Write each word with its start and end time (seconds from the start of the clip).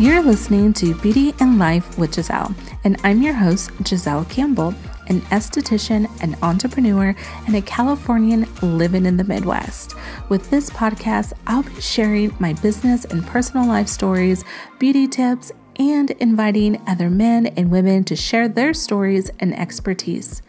You're 0.00 0.22
listening 0.22 0.74
to 0.74 0.94
Beauty 0.94 1.34
and 1.40 1.58
Life 1.58 1.98
with 1.98 2.14
Giselle, 2.14 2.54
and 2.84 3.00
I'm 3.02 3.20
your 3.20 3.34
host, 3.34 3.72
Giselle 3.84 4.24
Campbell, 4.26 4.72
an 5.08 5.22
esthetician, 5.22 6.08
an 6.22 6.36
entrepreneur, 6.40 7.16
and 7.48 7.56
a 7.56 7.62
Californian 7.62 8.46
living 8.62 9.06
in 9.06 9.16
the 9.16 9.24
Midwest. 9.24 9.96
With 10.28 10.50
this 10.50 10.70
podcast, 10.70 11.32
I'll 11.48 11.64
be 11.64 11.80
sharing 11.80 12.32
my 12.38 12.52
business 12.52 13.06
and 13.06 13.26
personal 13.26 13.66
life 13.66 13.88
stories, 13.88 14.44
beauty 14.78 15.08
tips, 15.08 15.50
and 15.80 16.12
inviting 16.12 16.80
other 16.86 17.10
men 17.10 17.46
and 17.46 17.68
women 17.68 18.04
to 18.04 18.14
share 18.14 18.46
their 18.46 18.74
stories 18.74 19.32
and 19.40 19.52
expertise. 19.58 20.42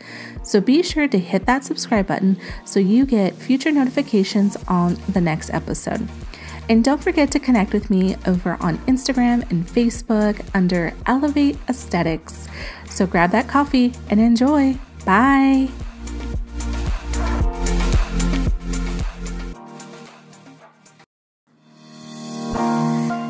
So 0.44 0.62
be 0.62 0.84
sure 0.84 1.08
to 1.08 1.18
hit 1.18 1.48
that 1.48 1.64
subscribe 1.64 2.06
button 2.06 2.38
so 2.66 2.80
you 2.80 3.04
get 3.08 3.34
future 3.34 3.72
notifications 3.72 4.58
on 4.68 5.00
the 5.10 5.22
next 5.22 5.50
episode. 5.52 6.08
And 6.70 6.84
don't 6.84 7.02
forget 7.02 7.32
to 7.32 7.40
connect 7.40 7.74
with 7.74 7.90
me 7.90 8.16
over 8.28 8.56
on 8.62 8.78
Instagram 8.86 9.50
and 9.50 9.66
Facebook 9.66 10.46
under 10.54 10.94
Elevate 11.08 11.58
Aesthetics. 11.68 12.48
So 12.88 13.08
grab 13.08 13.32
that 13.32 13.48
coffee 13.48 13.94
and 14.12 14.20
enjoy. 14.20 14.78
Bye. 15.04 15.70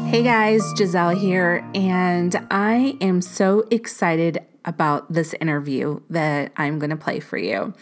Hey 0.10 0.24
guys, 0.24 0.62
Giselle 0.76 1.12
here, 1.12 1.64
and 1.74 2.36
I 2.52 2.98
am 3.00 3.22
so 3.22 3.66
excited 3.72 4.40
about 4.66 5.14
this 5.14 5.34
interview 5.40 6.02
that 6.10 6.52
I'm 6.58 6.78
going 6.78 6.90
to 6.90 6.98
play 6.98 7.22
for 7.22 7.38
you. 7.38 7.74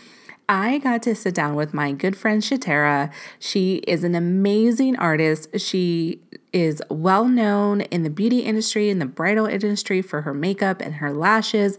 I 0.49 0.77
got 0.77 1.03
to 1.03 1.13
sit 1.13 1.35
down 1.35 1.55
with 1.55 1.73
my 1.73 1.91
good 1.91 2.15
friend 2.15 2.41
Shatara. 2.41 3.11
She 3.37 3.75
is 3.87 4.05
an 4.05 4.15
amazing 4.15 4.95
artist. 4.95 5.59
She 5.59 6.21
is 6.53 6.81
well 6.89 7.27
known 7.27 7.81
in 7.81 8.03
the 8.03 8.09
beauty 8.09 8.39
industry, 8.39 8.89
in 8.89 8.99
the 8.99 9.05
bridal 9.05 9.45
industry 9.45 10.01
for 10.01 10.21
her 10.21 10.33
makeup 10.33 10.81
and 10.81 10.95
her 10.95 11.11
lashes, 11.11 11.77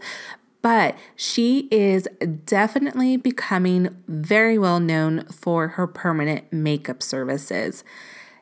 but 0.61 0.95
she 1.15 1.67
is 1.71 2.07
definitely 2.45 3.17
becoming 3.17 4.03
very 4.07 4.59
well 4.59 4.79
known 4.79 5.25
for 5.25 5.69
her 5.69 5.87
permanent 5.87 6.51
makeup 6.53 7.01
services. 7.01 7.83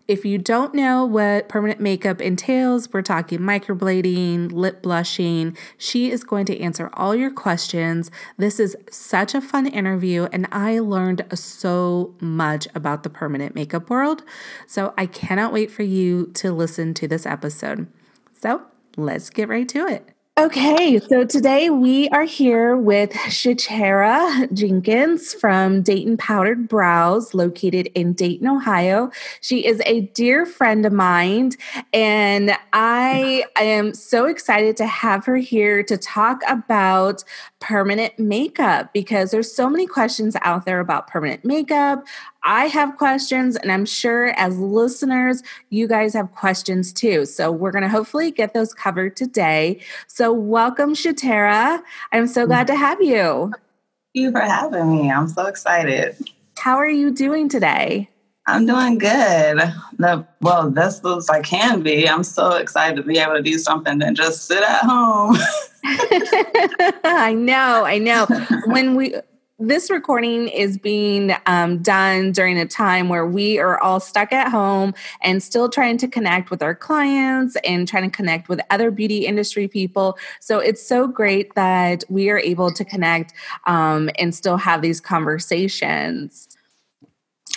If 0.08 0.24
you 0.24 0.38
don't 0.38 0.74
know 0.74 1.06
what 1.06 1.50
permanent 1.50 1.82
makeup 1.82 2.22
entails, 2.22 2.94
we're 2.94 3.02
talking 3.02 3.40
microblading, 3.40 4.54
lip 4.54 4.82
blushing. 4.82 5.58
She 5.78 6.12
is 6.12 6.24
going 6.24 6.46
to 6.46 6.58
answer 6.60 6.90
all 6.94 7.14
your 7.14 7.30
questions. 7.30 8.10
This 8.38 8.58
is 8.58 8.78
such 8.90 9.36
a 9.36 9.42
fun 9.42 9.68
interview, 9.68 10.30
and 10.32 10.48
I 10.50 10.80
learned 10.80 11.26
so 11.34 12.16
much 12.22 12.70
about 12.74 13.04
the 13.04 13.10
permanent 13.10 13.54
makeup 13.54 13.90
world. 13.90 14.24
So 14.66 14.94
I 14.98 15.08
cannot 15.08 15.52
wait 15.52 15.72
for 15.72 15.84
you 15.84 16.28
to 16.36 16.54
listen 16.54 16.94
to 16.94 17.08
this 17.10 17.26
episode. 17.26 17.88
So 18.32 18.62
let's 18.96 19.30
get 19.30 19.50
right 19.50 19.68
to 19.68 19.88
it. 19.88 20.17
Okay, 20.40 21.00
so 21.00 21.26
today 21.26 21.72
we 21.72 22.10
are 22.10 22.24
here 22.24 22.78
with 22.78 23.12
Shatara 23.12 24.54
Jenkins 24.54 25.34
from 25.34 25.82
Dayton 25.82 26.16
Powdered 26.16 26.68
Brows, 26.68 27.34
located 27.34 27.90
in 27.96 28.14
Dayton, 28.14 28.48
Ohio. 28.48 29.10
She 29.42 29.66
is 29.66 29.82
a 29.88 30.02
dear 30.14 30.46
friend 30.46 30.86
of 30.86 30.94
mine, 30.94 31.54
and 31.92 32.56
I 32.72 33.46
am 33.56 33.96
so 33.96 34.26
excited 34.26 34.78
to 34.78 34.86
have 34.86 35.26
her 35.26 35.38
here 35.38 35.82
to 35.82 35.98
talk 35.98 36.44
about 36.48 37.24
permanent 37.60 38.20
makeup 38.20 38.94
because 38.94 39.32
there's 39.32 39.52
so 39.52 39.68
many 39.68 39.88
questions 39.88 40.38
out 40.42 40.68
there 40.68 40.80
about 40.80 41.08
permanent 41.08 41.46
makeup. 41.46 42.06
I 42.48 42.68
have 42.68 42.96
questions, 42.96 43.58
and 43.58 43.74
I'm 43.74 43.86
sure 43.86 44.28
as 44.40 44.58
listeners, 44.58 45.44
you 45.70 45.86
guys 45.86 46.14
have 46.14 46.32
questions 46.32 46.94
too. 46.94 47.26
So, 47.26 47.52
we're 47.52 47.72
going 47.72 47.84
to 47.84 47.90
hopefully 47.90 48.32
get 48.32 48.54
those 48.54 48.74
covered 48.74 49.18
today. 49.18 49.82
So, 50.08 50.32
welcome, 50.32 50.94
Shatara. 50.94 51.84
I'm 52.14 52.26
so 52.26 52.48
glad 52.48 52.66
to 52.68 52.76
have 52.76 53.02
you. 53.02 53.52
Thank 53.52 54.14
you 54.14 54.32
for 54.32 54.40
having 54.40 54.90
me. 54.90 55.12
I'm 55.12 55.28
so 55.28 55.46
excited. 55.48 56.16
How 56.58 56.78
are 56.78 56.90
you 56.90 57.12
doing 57.12 57.50
today? 57.50 58.10
I'm 58.48 58.66
doing 58.66 58.98
good. 58.98 59.58
The, 59.98 60.26
well, 60.40 60.72
that's 60.72 61.04
as 61.06 61.30
I 61.30 61.42
can 61.42 61.82
be. 61.82 62.08
I'm 62.08 62.24
so 62.24 62.56
excited 62.56 62.96
to 62.96 63.04
be 63.04 63.18
able 63.18 63.34
to 63.34 63.42
do 63.42 63.58
something 63.58 63.98
than 63.98 64.16
just 64.16 64.46
sit 64.46 64.64
at 64.64 64.84
home. 64.84 65.36
I 65.84 67.36
know, 67.38 67.84
I 67.84 67.98
know. 67.98 68.26
when 68.68 68.96
we 68.96 69.16
this 69.60 69.90
recording 69.90 70.48
is 70.50 70.78
being 70.78 71.36
um, 71.48 71.80
done 71.82 72.32
during 72.32 72.60
a 72.60 72.66
time 72.66 73.10
where 73.10 73.26
we 73.26 73.58
are 73.58 73.80
all 73.80 74.00
stuck 74.00 74.32
at 74.32 74.50
home 74.50 74.94
and 75.22 75.42
still 75.42 75.68
trying 75.68 75.98
to 75.98 76.08
connect 76.08 76.52
with 76.52 76.62
our 76.62 76.76
clients 76.76 77.58
and 77.64 77.88
trying 77.88 78.10
to 78.10 78.16
connect 78.16 78.50
with 78.50 78.62
other 78.70 78.92
beauty 78.92 79.26
industry 79.26 79.68
people. 79.68 80.18
So 80.40 80.60
it's 80.60 80.86
so 80.86 81.08
great 81.08 81.56
that 81.56 82.04
we 82.08 82.30
are 82.30 82.38
able 82.38 82.72
to 82.72 82.86
connect 82.86 83.34
um, 83.66 84.12
and 84.20 84.34
still 84.36 84.58
have 84.58 84.84
these 84.84 85.02
conversations. 85.02 86.50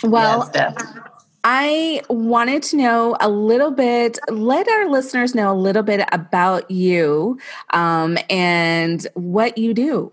Well, 0.03 0.49
yes, 0.55 0.75
I 1.43 2.01
wanted 2.09 2.63
to 2.63 2.77
know 2.77 3.15
a 3.19 3.29
little 3.29 3.71
bit, 3.71 4.17
let 4.29 4.67
our 4.67 4.89
listeners 4.89 5.35
know 5.35 5.51
a 5.51 5.57
little 5.57 5.83
bit 5.83 6.07
about 6.11 6.69
you 6.71 7.39
um, 7.71 8.17
and 8.29 9.05
what 9.13 9.59
you 9.59 9.75
do. 9.75 10.11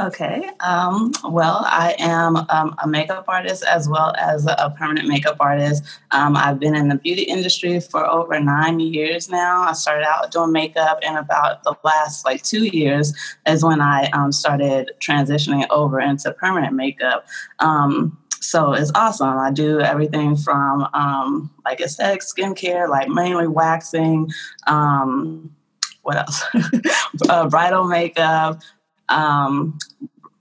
Okay. 0.00 0.48
Um, 0.60 1.12
well, 1.24 1.64
I 1.66 1.96
am 1.98 2.36
um, 2.36 2.76
a 2.82 2.86
makeup 2.86 3.24
artist 3.26 3.64
as 3.64 3.88
well 3.88 4.14
as 4.16 4.46
a 4.46 4.72
permanent 4.78 5.08
makeup 5.08 5.38
artist. 5.40 5.82
Um, 6.12 6.36
I've 6.36 6.60
been 6.60 6.76
in 6.76 6.88
the 6.88 6.94
beauty 6.94 7.22
industry 7.22 7.80
for 7.80 8.06
over 8.06 8.38
nine 8.38 8.78
years 8.78 9.28
now. 9.28 9.62
I 9.62 9.72
started 9.72 10.06
out 10.06 10.30
doing 10.30 10.52
makeup, 10.52 11.00
and 11.02 11.18
about 11.18 11.64
the 11.64 11.74
last 11.82 12.24
like 12.24 12.42
two 12.42 12.66
years 12.66 13.12
is 13.46 13.64
when 13.64 13.80
I 13.80 14.08
um, 14.12 14.30
started 14.30 14.92
transitioning 15.00 15.66
over 15.70 16.00
into 16.00 16.32
permanent 16.32 16.74
makeup. 16.74 17.26
Um, 17.58 18.16
so 18.40 18.74
it's 18.74 18.92
awesome. 18.94 19.36
I 19.36 19.50
do 19.50 19.80
everything 19.80 20.36
from 20.36 20.88
um, 20.94 21.50
like 21.64 21.80
aesthetic 21.80 22.20
skincare, 22.20 22.88
like 22.88 23.08
mainly 23.08 23.48
waxing. 23.48 24.30
what 24.64 26.16
else? 26.16 26.44
uh, 27.28 27.48
bridal 27.48 27.84
makeup, 27.84 28.62
um, 29.08 29.78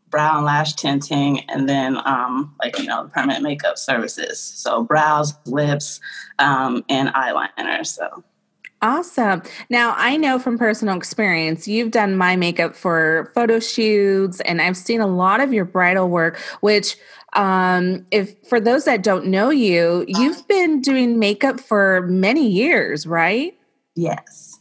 brow 0.09 0.37
and 0.37 0.45
lash 0.45 0.73
tinting, 0.73 1.41
and 1.49 1.67
then 1.67 1.97
um, 2.05 2.55
like 2.63 2.77
you 2.79 2.85
know 2.85 3.09
permanent 3.13 3.43
makeup 3.43 3.77
services. 3.77 4.39
So 4.39 4.83
brows, 4.83 5.33
lips, 5.45 5.99
um, 6.39 6.83
and 6.89 7.09
eyeliner. 7.09 7.85
So. 7.85 8.23
Awesome. 8.83 9.41
Now, 9.71 9.95
I 9.97 10.17
know 10.17 10.37
from 10.37 10.59
personal 10.59 10.95
experience, 10.95 11.67
you've 11.67 11.89
done 11.89 12.15
my 12.15 12.35
makeup 12.35 12.75
for 12.75 13.31
photo 13.33 13.59
shoots, 13.59 14.39
and 14.41 14.61
I've 14.61 14.77
seen 14.77 15.01
a 15.01 15.07
lot 15.07 15.39
of 15.39 15.51
your 15.51 15.65
bridal 15.65 16.09
work, 16.09 16.37
which, 16.61 16.95
um, 17.33 18.05
if 18.11 18.35
for 18.47 18.59
those 18.59 18.85
that 18.85 19.01
don't 19.01 19.25
know 19.25 19.49
you, 19.49 20.05
you've 20.07 20.47
been 20.47 20.79
doing 20.81 21.17
makeup 21.17 21.59
for 21.59 22.01
many 22.01 22.47
years, 22.47 23.07
right? 23.07 23.57
Yes. 23.95 24.56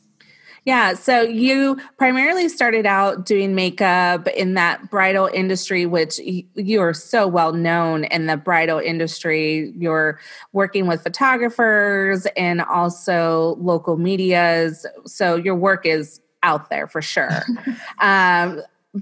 Yeah. 0.66 0.94
So 0.94 1.22
you 1.22 1.78
primarily 1.96 2.48
started 2.48 2.86
out 2.86 3.24
doing 3.24 3.54
makeup 3.54 4.26
in 4.26 4.54
that 4.54 4.90
bridal 4.90 5.30
industry, 5.32 5.86
which 5.86 6.18
you 6.18 6.80
are 6.80 6.92
so 6.92 7.28
well 7.28 7.52
known 7.52 8.02
in 8.04 8.26
the 8.26 8.36
bridal 8.36 8.80
industry. 8.80 9.72
You're 9.76 10.18
working 10.52 10.88
with 10.88 11.04
photographers 11.04 12.26
and 12.36 12.60
also 12.62 13.56
local 13.60 13.96
medias. 13.96 14.84
So 15.04 15.36
your 15.36 15.54
work 15.54 15.86
is 15.86 16.20
out 16.42 16.68
there 16.68 16.88
for 16.88 17.00
sure. 17.00 17.30
um, 18.00 18.60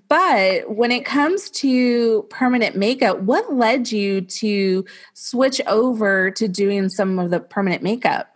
but 0.09 0.71
when 0.71 0.93
it 0.93 1.07
comes 1.07 1.49
to 1.51 2.25
permanent 2.25 2.77
makeup, 2.77 3.21
what 3.21 3.55
led 3.55 3.91
you 3.91 4.21
to 4.21 4.85
switch 5.15 5.63
over 5.67 6.31
to 6.33 6.47
doing 6.47 6.91
some 6.91 7.19
of 7.19 7.31
the 7.31 7.41
permanent 7.41 7.83
makeup? 7.83 8.34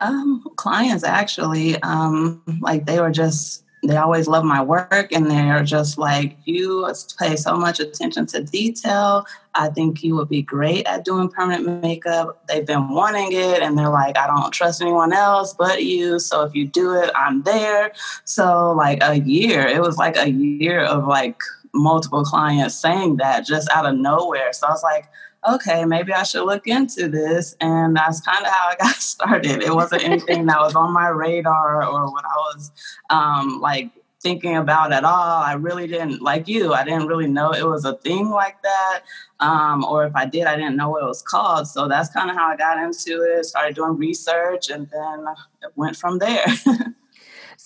Um, 0.00 0.44
clients 0.56 1.04
actually, 1.04 1.80
um, 1.82 2.42
like 2.60 2.86
they 2.86 3.00
were 3.00 3.10
just, 3.10 3.64
they 3.86 3.96
always 3.96 4.26
love 4.26 4.44
my 4.44 4.62
work 4.62 5.12
and 5.12 5.30
they're 5.30 5.62
just 5.62 5.98
like, 5.98 6.36
you 6.44 6.90
pay 7.18 7.36
so 7.36 7.56
much 7.56 7.80
attention 7.80 8.26
to 8.26 8.42
detail. 8.42 9.26
I 9.54 9.68
think 9.68 10.02
you 10.02 10.16
would 10.16 10.28
be 10.28 10.42
great 10.42 10.86
at 10.86 11.04
doing 11.04 11.28
permanent 11.28 11.82
makeup. 11.82 12.42
They've 12.48 12.66
been 12.66 12.88
wanting 12.88 13.32
it 13.32 13.62
and 13.62 13.78
they're 13.78 13.90
like, 13.90 14.16
I 14.16 14.26
don't 14.26 14.52
trust 14.52 14.80
anyone 14.80 15.12
else 15.12 15.54
but 15.54 15.84
you. 15.84 16.18
So 16.18 16.42
if 16.42 16.54
you 16.54 16.66
do 16.66 16.94
it, 16.94 17.10
I'm 17.14 17.42
there. 17.42 17.92
So, 18.24 18.72
like 18.72 19.02
a 19.02 19.20
year, 19.20 19.66
it 19.66 19.80
was 19.80 19.96
like 19.96 20.16
a 20.16 20.30
year 20.30 20.80
of 20.80 21.06
like 21.06 21.40
multiple 21.74 22.24
clients 22.24 22.74
saying 22.74 23.16
that 23.16 23.44
just 23.44 23.68
out 23.70 23.86
of 23.86 23.96
nowhere. 23.96 24.52
So 24.52 24.66
I 24.66 24.70
was 24.70 24.82
like, 24.82 25.08
okay, 25.46 25.84
maybe 25.84 26.12
I 26.12 26.22
should 26.22 26.44
look 26.44 26.66
into 26.66 27.08
this. 27.08 27.56
And 27.60 27.96
that's 27.96 28.20
kind 28.20 28.44
of 28.44 28.50
how 28.50 28.68
I 28.68 28.76
got 28.80 28.96
started. 28.96 29.62
It 29.62 29.74
wasn't 29.74 30.04
anything 30.04 30.46
that 30.46 30.60
was 30.60 30.74
on 30.74 30.92
my 30.92 31.08
radar 31.08 31.84
or 31.84 32.10
what 32.10 32.24
I 32.24 32.36
was 32.36 32.72
um, 33.10 33.60
like 33.60 33.90
thinking 34.20 34.56
about 34.56 34.92
at 34.92 35.04
all. 35.04 35.42
I 35.42 35.52
really 35.52 35.86
didn't, 35.86 36.22
like 36.22 36.48
you, 36.48 36.72
I 36.72 36.82
didn't 36.82 37.06
really 37.06 37.26
know 37.26 37.52
it 37.52 37.66
was 37.66 37.84
a 37.84 37.94
thing 37.96 38.30
like 38.30 38.62
that. 38.62 39.02
Um, 39.40 39.84
or 39.84 40.06
if 40.06 40.16
I 40.16 40.24
did, 40.24 40.44
I 40.44 40.56
didn't 40.56 40.76
know 40.76 40.90
what 40.90 41.02
it 41.02 41.06
was 41.06 41.20
called. 41.20 41.68
So 41.68 41.88
that's 41.88 42.08
kind 42.08 42.30
of 42.30 42.36
how 42.36 42.48
I 42.48 42.56
got 42.56 42.78
into 42.78 43.22
it, 43.22 43.44
started 43.44 43.74
doing 43.74 43.98
research, 43.98 44.70
and 44.70 44.88
then 44.90 45.26
it 45.62 45.72
went 45.76 45.96
from 45.96 46.18
there. 46.18 46.46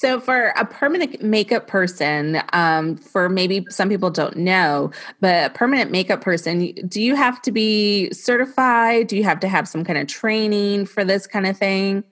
So, 0.00 0.20
for 0.20 0.50
a 0.56 0.64
permanent 0.64 1.24
makeup 1.24 1.66
person, 1.66 2.40
um, 2.52 2.94
for 2.94 3.28
maybe 3.28 3.66
some 3.68 3.88
people 3.88 4.10
don't 4.10 4.36
know, 4.36 4.92
but 5.20 5.50
a 5.50 5.52
permanent 5.52 5.90
makeup 5.90 6.20
person, 6.20 6.72
do 6.86 7.02
you 7.02 7.16
have 7.16 7.42
to 7.42 7.50
be 7.50 8.08
certified? 8.12 9.08
Do 9.08 9.16
you 9.16 9.24
have 9.24 9.40
to 9.40 9.48
have 9.48 9.66
some 9.66 9.82
kind 9.82 9.98
of 9.98 10.06
training 10.06 10.86
for 10.86 11.04
this 11.04 11.26
kind 11.26 11.48
of 11.48 11.58
thing? 11.58 12.04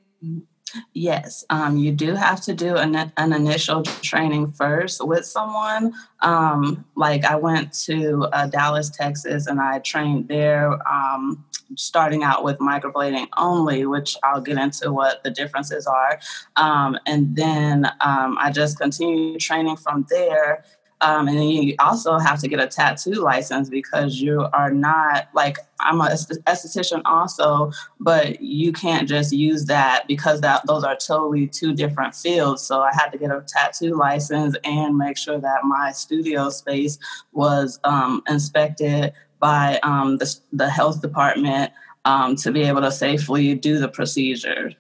Yes, 0.93 1.45
um, 1.51 1.77
you 1.77 1.93
do 1.93 2.15
have 2.15 2.41
to 2.43 2.55
do 2.55 2.77
an, 2.77 3.13
an 3.17 3.33
initial 3.33 3.83
training 3.83 4.53
first 4.53 5.07
with 5.07 5.25
someone. 5.25 5.93
Um, 6.21 6.85
like 6.97 7.25
I 7.25 7.37
went 7.37 7.73
to 7.85 8.29
uh, 8.33 8.47
Dallas, 8.47 8.91
Texas, 8.91 9.47
and 9.47 9.61
I 9.61 9.79
trained 9.81 10.29
there, 10.29 10.73
um, 10.89 11.45
starting 11.75 12.23
out 12.23 12.45
with 12.45 12.59
microblading 12.59 13.29
only, 13.37 13.87
which 13.87 14.17
I'll 14.23 14.41
get 14.41 14.59
into 14.59 14.93
what 14.93 15.23
the 15.25 15.31
differences 15.31 15.87
are. 15.87 16.19
Um, 16.57 16.99
and 17.07 17.37
then 17.37 17.87
um, 18.01 18.37
I 18.41 18.51
just 18.51 18.79
continued 18.79 19.41
training 19.41 19.77
from 19.77 20.07
there 20.09 20.65
um, 21.03 21.29
and 21.29 21.51
you 21.51 21.75
also 21.79 22.19
have 22.19 22.41
to 22.41 22.49
get 22.49 22.59
a 22.59 22.67
tattoo 22.67 23.15
license 23.15 23.69
because 23.69 24.21
you 24.21 24.47
are 24.53 24.71
not 24.71 25.29
like 25.35 25.59
I'm 25.79 26.01
a 26.01 26.07
esthetician 26.07 27.03
also, 27.05 27.71
but 28.01 28.41
you 28.41 28.73
can't 28.73 29.07
just 29.07 29.33
use 29.33 29.67
that 29.67 30.05
because 30.09 30.41
that 30.41 30.67
those 30.67 30.85
are 30.85 30.97
totally 30.97 31.49
two 31.49 31.75
different 31.75 32.15
fields. 32.15 32.63
So 32.63 32.81
I 32.81 32.93
had 32.95 33.11
to 33.11 33.19
get 33.19 33.31
a 33.31 33.45
tattoo 33.47 33.95
license 33.95 34.57
and 34.65 34.97
make 34.97 35.19
sure 35.19 35.39
that 35.39 35.65
my 35.65 35.93
studio 35.93 36.49
space 36.49 36.99
was 37.33 37.79
um, 37.85 38.23
inspected 38.27 39.13
by 39.39 39.79
um, 39.83 40.17
the, 40.17 40.35
the 40.53 40.71
health 40.71 41.03
department 41.03 41.73
um, 42.07 42.37
to 42.37 42.53
be 42.53 42.63
able 42.63 42.81
to 42.81 42.91
safely 42.91 43.55
do 43.55 43.79
the 43.79 43.89
procedure. 43.89 44.71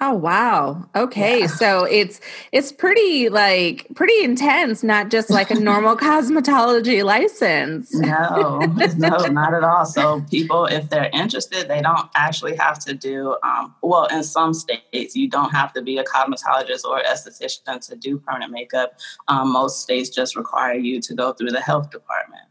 Oh 0.00 0.12
wow. 0.12 0.88
Okay. 0.94 1.40
Yeah. 1.40 1.46
So 1.46 1.84
it's 1.84 2.20
it's 2.52 2.70
pretty 2.70 3.28
like 3.28 3.86
pretty 3.96 4.22
intense, 4.22 4.84
not 4.84 5.10
just 5.10 5.28
like 5.28 5.50
a 5.50 5.58
normal 5.58 5.96
cosmetology 6.08 7.04
license. 7.04 7.92
No, 7.94 8.60
no, 8.96 9.16
not 9.26 9.54
at 9.54 9.64
all. 9.64 9.84
So 9.84 10.24
people, 10.30 10.66
if 10.66 10.88
they're 10.88 11.10
interested, 11.12 11.68
they 11.68 11.82
don't 11.82 12.08
actually 12.14 12.54
have 12.56 12.78
to 12.80 12.94
do 12.94 13.36
um, 13.42 13.74
well, 13.82 14.06
in 14.06 14.22
some 14.22 14.54
states, 14.54 15.16
you 15.16 15.28
don't 15.28 15.50
have 15.50 15.72
to 15.72 15.82
be 15.82 15.98
a 15.98 16.04
cosmetologist 16.04 16.84
or 16.84 17.00
esthetician 17.02 17.86
to 17.88 17.96
do 17.96 18.18
permanent 18.18 18.52
makeup. 18.52 18.98
Um, 19.26 19.52
most 19.52 19.82
states 19.82 20.10
just 20.10 20.36
require 20.36 20.74
you 20.74 21.00
to 21.00 21.14
go 21.14 21.32
through 21.32 21.50
the 21.50 21.60
health 21.60 21.90
department. 21.90 22.42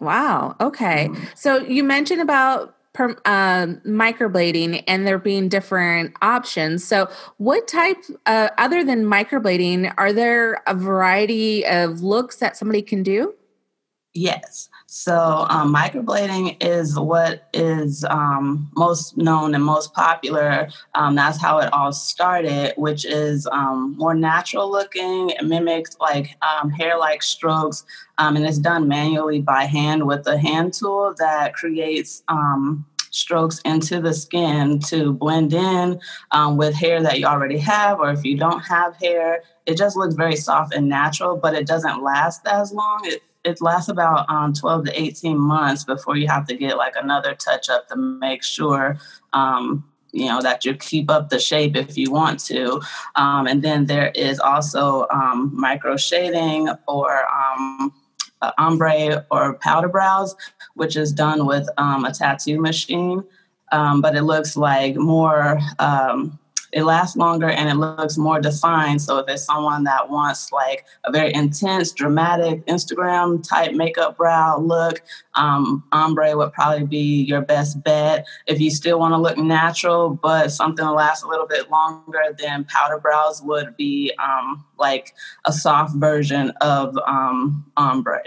Wow. 0.00 0.56
Okay. 0.60 1.08
Mm-hmm. 1.08 1.24
So 1.34 1.58
you 1.58 1.84
mentioned 1.84 2.22
about 2.22 2.74
per, 2.92 3.16
uh, 3.24 3.66
microblading 3.86 4.82
and 4.86 5.06
there 5.06 5.18
being 5.18 5.48
different 5.48 6.14
options. 6.22 6.84
So, 6.84 7.08
what 7.38 7.68
type, 7.68 7.98
uh, 8.26 8.48
other 8.58 8.84
than 8.84 9.04
microblading, 9.04 9.94
are 9.96 10.12
there 10.12 10.62
a 10.66 10.74
variety 10.74 11.64
of 11.66 12.02
looks 12.02 12.36
that 12.36 12.56
somebody 12.56 12.82
can 12.82 13.02
do? 13.02 13.34
Yes. 14.12 14.68
So 14.86 15.46
um, 15.48 15.72
microblading 15.72 16.56
is 16.60 16.98
what 16.98 17.48
is 17.54 18.04
um, 18.04 18.68
most 18.76 19.16
known 19.16 19.54
and 19.54 19.62
most 19.62 19.94
popular. 19.94 20.68
Um, 20.96 21.14
that's 21.14 21.40
how 21.40 21.58
it 21.58 21.72
all 21.72 21.92
started, 21.92 22.74
which 22.76 23.04
is 23.04 23.46
um, 23.52 23.94
more 23.96 24.14
natural 24.14 24.68
looking. 24.70 25.30
It 25.30 25.44
mimics 25.44 25.96
like 26.00 26.36
um, 26.42 26.70
hair-like 26.70 27.22
strokes, 27.22 27.84
um, 28.18 28.34
and 28.34 28.44
it's 28.44 28.58
done 28.58 28.88
manually 28.88 29.40
by 29.40 29.64
hand 29.64 30.06
with 30.08 30.26
a 30.26 30.36
hand 30.36 30.74
tool 30.74 31.14
that 31.18 31.54
creates 31.54 32.24
strokes 33.12 33.60
into 33.64 34.00
the 34.00 34.14
skin 34.14 34.78
to 34.78 35.12
blend 35.12 35.52
in 35.52 36.00
um, 36.32 36.56
with 36.56 36.74
hair 36.74 37.02
that 37.02 37.18
you 37.18 37.26
already 37.26 37.58
have, 37.58 38.00
or 38.00 38.10
if 38.10 38.24
you 38.24 38.36
don't 38.36 38.60
have 38.60 38.96
hair, 38.96 39.42
it 39.66 39.76
just 39.76 39.96
looks 39.96 40.14
very 40.14 40.36
soft 40.36 40.74
and 40.74 40.88
natural, 40.88 41.36
but 41.36 41.54
it 41.54 41.66
doesn't 41.66 42.02
last 42.02 42.40
as 42.46 42.72
long. 42.72 43.00
It 43.04 43.22
it 43.44 43.60
lasts 43.60 43.88
about 43.88 44.28
um, 44.28 44.52
12 44.52 44.86
to 44.86 45.00
18 45.00 45.38
months 45.38 45.84
before 45.84 46.16
you 46.16 46.26
have 46.26 46.46
to 46.46 46.56
get 46.56 46.76
like 46.76 46.94
another 46.96 47.34
touch 47.34 47.68
up 47.68 47.88
to 47.88 47.96
make 47.96 48.42
sure 48.42 48.98
um, 49.32 49.84
you 50.12 50.26
know 50.26 50.40
that 50.42 50.64
you 50.64 50.74
keep 50.74 51.10
up 51.10 51.30
the 51.30 51.38
shape 51.38 51.76
if 51.76 51.96
you 51.96 52.10
want 52.10 52.40
to. 52.40 52.80
Um, 53.16 53.46
and 53.46 53.62
then 53.62 53.86
there 53.86 54.10
is 54.14 54.40
also 54.40 55.06
um, 55.10 55.50
micro 55.54 55.96
shading 55.96 56.68
or 56.88 57.20
um, 57.28 57.92
ombre 58.58 59.26
or 59.30 59.54
powder 59.54 59.88
brows 59.88 60.34
which 60.74 60.96
is 60.96 61.12
done 61.12 61.46
with 61.46 61.68
um, 61.76 62.04
a 62.04 62.12
tattoo 62.12 62.60
machine. 62.60 63.22
But 63.70 64.16
it 64.16 64.22
looks 64.22 64.56
like 64.56 64.96
more 64.96 65.60
it 66.72 66.84
lasts 66.84 67.16
longer 67.16 67.48
and 67.48 67.68
it 67.68 67.74
looks 67.74 68.16
more 68.16 68.40
defined. 68.40 69.02
So 69.02 69.18
if 69.18 69.28
it's 69.28 69.44
someone 69.44 69.84
that 69.84 70.08
wants 70.08 70.52
like 70.52 70.86
a 71.04 71.12
very 71.12 71.34
intense, 71.34 71.92
dramatic 71.92 72.64
Instagram 72.66 73.46
type 73.46 73.72
makeup 73.72 74.16
brow 74.16 74.58
look, 74.58 75.02
um, 75.34 75.82
ombre 75.92 76.36
would 76.36 76.52
probably 76.52 76.86
be 76.86 77.22
your 77.22 77.40
best 77.40 77.82
bet. 77.82 78.26
If 78.46 78.60
you 78.60 78.70
still 78.70 78.98
want 78.98 79.12
to 79.12 79.18
look 79.18 79.38
natural, 79.38 80.10
but 80.10 80.52
something 80.52 80.84
to 80.84 80.92
last 80.92 81.24
a 81.24 81.28
little 81.28 81.46
bit 81.46 81.70
longer, 81.70 82.22
then 82.38 82.64
powder 82.64 82.98
brows 82.98 83.42
would 83.42 83.76
be 83.76 84.12
um, 84.22 84.64
like 84.78 85.14
a 85.46 85.52
soft 85.52 85.96
version 85.96 86.50
of 86.60 86.96
um, 87.06 87.70
ombre. 87.76 88.22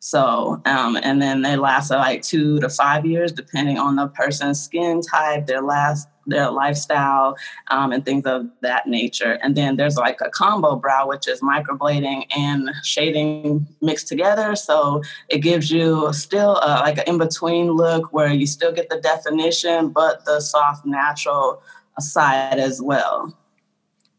So, 0.00 0.62
um, 0.64 0.96
and 1.02 1.20
then 1.20 1.42
they 1.42 1.56
last 1.56 1.90
like 1.90 2.22
two 2.22 2.60
to 2.60 2.68
five 2.68 3.04
years, 3.04 3.32
depending 3.32 3.78
on 3.78 3.96
the 3.96 4.06
person's 4.06 4.62
skin 4.62 5.00
type, 5.00 5.46
their 5.46 5.62
last 5.62 6.08
their 6.28 6.50
lifestyle, 6.50 7.36
um, 7.70 7.92
and 7.92 8.04
things 8.04 8.24
of 8.26 8.46
that 8.60 8.86
nature. 8.86 9.38
And 9.42 9.56
then 9.56 9.76
there's 9.76 9.96
like 9.96 10.20
a 10.20 10.30
combo 10.30 10.76
brow, 10.76 11.08
which 11.08 11.26
is 11.26 11.40
microblading 11.40 12.26
and 12.36 12.70
shading 12.84 13.66
mixed 13.82 14.08
together. 14.08 14.54
So 14.54 15.02
it 15.28 15.38
gives 15.38 15.70
you 15.70 16.12
still 16.12 16.56
a, 16.62 16.80
like 16.80 16.98
an 16.98 17.04
in 17.06 17.18
between 17.18 17.72
look 17.72 18.12
where 18.12 18.32
you 18.32 18.46
still 18.46 18.72
get 18.72 18.88
the 18.88 19.00
definition, 19.00 19.88
but 19.90 20.24
the 20.24 20.40
soft, 20.40 20.86
natural 20.86 21.62
side 21.98 22.58
as 22.58 22.80
well. 22.80 23.36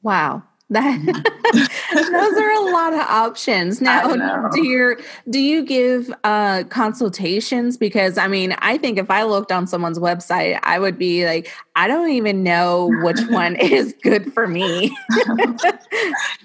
Wow. 0.01 0.43
That 0.71 1.01
those 1.93 2.37
are 2.37 2.51
a 2.51 2.71
lot 2.71 2.93
of 2.93 2.99
options. 2.99 3.81
Now, 3.89 4.49
do 4.49 4.63
you 4.63 4.97
do 5.31 5.39
you 5.39 5.65
give 5.65 6.13
uh, 6.23 6.63
consultations? 6.65 7.75
Because 7.75 8.19
I 8.19 8.27
mean, 8.27 8.55
I 8.59 8.77
think 8.77 8.99
if 8.99 9.09
I 9.09 9.23
looked 9.23 9.51
on 9.51 9.65
someone's 9.65 9.97
website, 9.97 10.59
I 10.61 10.77
would 10.77 10.99
be 10.99 11.25
like, 11.25 11.51
I 11.75 11.87
don't 11.87 12.11
even 12.11 12.43
know 12.43 12.91
which 13.01 13.19
one 13.29 13.55
is 13.55 13.95
good 14.03 14.31
for 14.31 14.47
me. 14.47 14.95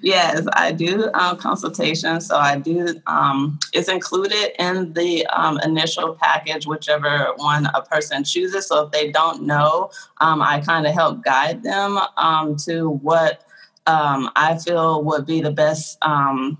yes, 0.01 0.47
I 0.55 0.73
do 0.73 1.11
um, 1.13 1.37
consultations. 1.37 2.27
So 2.27 2.37
I 2.37 2.59
do. 2.59 2.99
Um, 3.07 3.59
it's 3.75 3.91
included 3.91 4.53
in 4.59 4.95
the 4.95 5.27
um, 5.27 5.59
initial 5.61 6.15
package, 6.15 6.67
whichever 6.67 7.33
one 7.37 7.67
a 7.75 7.83
person 7.83 8.25
chooses. 8.25 8.69
So 8.69 8.87
if 8.87 8.93
they 8.93 9.11
don't 9.11 9.43
know, 9.43 9.91
um, 10.23 10.41
I 10.41 10.61
kind 10.61 10.87
of 10.87 10.95
help 10.95 11.23
guide 11.25 11.63
them 11.63 11.99
um, 12.17 12.57
to 12.65 12.89
what 12.89 13.45
um, 13.87 14.31
I 14.37 14.59
feel 14.59 15.03
would 15.05 15.27
be 15.27 15.41
the 15.41 15.51
best 15.51 15.99
um, 16.03 16.59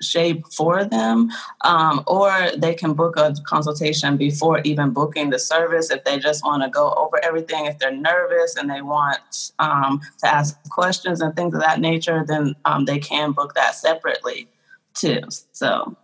shape 0.00 0.46
for 0.48 0.84
them, 0.84 1.30
um, 1.62 2.02
or 2.06 2.50
they 2.56 2.74
can 2.74 2.92
book 2.92 3.16
a 3.16 3.34
consultation 3.46 4.16
before 4.16 4.60
even 4.60 4.90
booking 4.90 5.30
the 5.30 5.38
service 5.38 5.90
if 5.90 6.04
they 6.04 6.18
just 6.18 6.44
want 6.44 6.62
to 6.62 6.68
go 6.68 6.92
over 6.94 7.22
everything. 7.24 7.66
If 7.66 7.78
they're 7.78 7.96
nervous 7.96 8.56
and 8.56 8.68
they 8.68 8.82
want 8.82 9.52
um, 9.58 10.00
to 10.18 10.26
ask 10.26 10.58
questions 10.70 11.20
and 11.20 11.34
things 11.36 11.54
of 11.54 11.60
that 11.60 11.80
nature, 11.80 12.24
then 12.26 12.54
um, 12.64 12.84
they 12.84 12.98
can 12.98 13.32
book 13.32 13.54
that 13.54 13.74
separately 13.74 14.48
too. 14.94 15.20
So. 15.52 15.96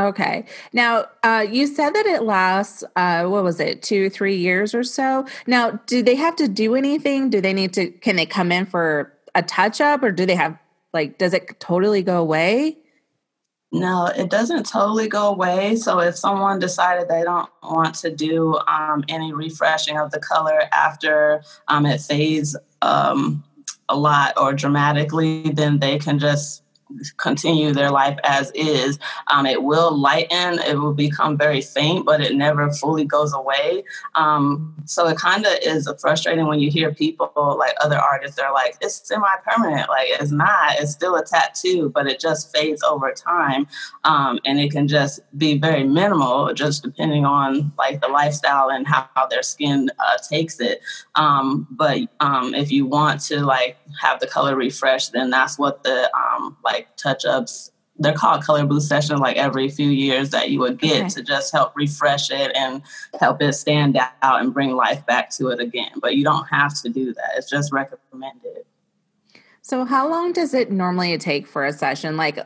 Okay. 0.00 0.44
Now, 0.72 1.06
uh, 1.22 1.46
you 1.48 1.68
said 1.68 1.90
that 1.90 2.04
it 2.04 2.24
lasts, 2.24 2.82
uh, 2.96 3.26
what 3.26 3.44
was 3.44 3.60
it, 3.60 3.80
two, 3.80 4.10
three 4.10 4.36
years 4.36 4.74
or 4.74 4.82
so? 4.82 5.24
Now, 5.46 5.78
do 5.86 6.02
they 6.02 6.16
have 6.16 6.34
to 6.36 6.48
do 6.48 6.74
anything? 6.74 7.30
Do 7.30 7.40
they 7.40 7.52
need 7.52 7.72
to, 7.74 7.90
can 7.90 8.16
they 8.16 8.26
come 8.26 8.50
in 8.50 8.66
for 8.66 9.13
a 9.34 9.42
touch 9.42 9.80
up 9.80 10.02
or 10.02 10.10
do 10.10 10.26
they 10.26 10.34
have 10.34 10.58
like 10.92 11.18
does 11.18 11.34
it 11.34 11.58
totally 11.60 12.02
go 12.02 12.18
away? 12.18 12.78
No, 13.72 14.06
it 14.06 14.30
doesn't 14.30 14.66
totally 14.66 15.08
go 15.08 15.28
away. 15.28 15.74
So 15.74 15.98
if 15.98 16.16
someone 16.16 16.60
decided 16.60 17.08
they 17.08 17.24
don't 17.24 17.50
want 17.62 17.96
to 17.96 18.14
do 18.14 18.56
um, 18.68 19.04
any 19.08 19.32
refreshing 19.32 19.98
of 19.98 20.12
the 20.12 20.20
color 20.20 20.62
after 20.72 21.42
um, 21.66 21.84
it 21.84 22.00
fades 22.00 22.56
um, 22.82 23.42
a 23.88 23.96
lot 23.96 24.34
or 24.36 24.54
dramatically, 24.54 25.50
then 25.50 25.80
they 25.80 25.98
can 25.98 26.20
just 26.20 26.62
continue 27.16 27.72
their 27.72 27.90
life 27.90 28.18
as 28.24 28.50
is. 28.54 28.98
Um, 29.28 29.46
it 29.46 29.62
will 29.62 29.96
lighten, 29.96 30.58
it 30.60 30.78
will 30.78 30.94
become 30.94 31.36
very 31.36 31.60
faint, 31.60 32.06
but 32.06 32.20
it 32.20 32.34
never 32.34 32.70
fully 32.72 33.04
goes 33.04 33.32
away. 33.32 33.84
Um, 34.14 34.74
so 34.84 35.06
it 35.08 35.16
kind 35.16 35.46
of 35.46 35.52
is 35.62 35.90
frustrating 36.00 36.46
when 36.46 36.60
you 36.60 36.70
hear 36.70 36.92
people 36.92 37.32
like 37.58 37.74
other 37.82 37.98
artists, 37.98 38.36
they're 38.36 38.52
like, 38.52 38.76
it's 38.80 39.06
semi 39.06 39.26
permanent. 39.44 39.88
Like 39.88 40.08
it's 40.08 40.30
not, 40.30 40.78
it's 40.78 40.92
still 40.92 41.16
a 41.16 41.24
tattoo, 41.24 41.90
but 41.94 42.06
it 42.06 42.20
just 42.20 42.54
fades 42.54 42.82
over 42.82 43.12
time. 43.12 43.66
Um, 44.04 44.38
and 44.44 44.60
it 44.60 44.70
can 44.70 44.88
just 44.88 45.20
be 45.38 45.58
very 45.58 45.84
minimal, 45.84 46.52
just 46.54 46.82
depending 46.82 47.24
on 47.24 47.72
like 47.78 48.00
the 48.00 48.08
lifestyle 48.08 48.70
and 48.70 48.86
how, 48.86 49.08
how 49.14 49.26
their 49.26 49.42
skin 49.42 49.90
uh, 49.98 50.18
takes 50.28 50.60
it. 50.60 50.80
Um, 51.14 51.66
but 51.70 52.00
um, 52.20 52.54
if 52.54 52.70
you 52.70 52.86
want 52.86 53.20
to 53.22 53.40
like 53.40 53.78
have 54.00 54.20
the 54.20 54.26
color 54.26 54.56
refresh, 54.56 55.08
then 55.08 55.30
that's 55.30 55.58
what 55.58 55.82
the 55.82 56.10
um, 56.14 56.56
like 56.64 56.83
like 56.84 56.96
touch 56.96 57.24
ups. 57.24 57.70
They're 57.96 58.12
called 58.12 58.42
color 58.42 58.66
boost 58.66 58.88
sessions 58.88 59.20
like 59.20 59.36
every 59.36 59.68
few 59.68 59.88
years 59.88 60.30
that 60.30 60.50
you 60.50 60.58
would 60.58 60.80
get 60.80 61.00
okay. 61.02 61.08
to 61.10 61.22
just 61.22 61.52
help 61.52 61.76
refresh 61.76 62.30
it 62.30 62.50
and 62.56 62.82
help 63.20 63.40
it 63.40 63.52
stand 63.52 63.96
out 63.96 64.40
and 64.40 64.52
bring 64.52 64.74
life 64.74 65.06
back 65.06 65.30
to 65.36 65.48
it 65.48 65.60
again. 65.60 65.90
But 66.00 66.16
you 66.16 66.24
don't 66.24 66.44
have 66.46 66.80
to 66.82 66.88
do 66.88 67.14
that. 67.14 67.30
It's 67.36 67.48
just 67.48 67.72
recommended. 67.72 68.64
So 69.62 69.84
how 69.84 70.10
long 70.10 70.32
does 70.32 70.54
it 70.54 70.72
normally 70.72 71.16
take 71.18 71.46
for 71.46 71.64
a 71.64 71.72
session? 71.72 72.16
Like 72.16 72.38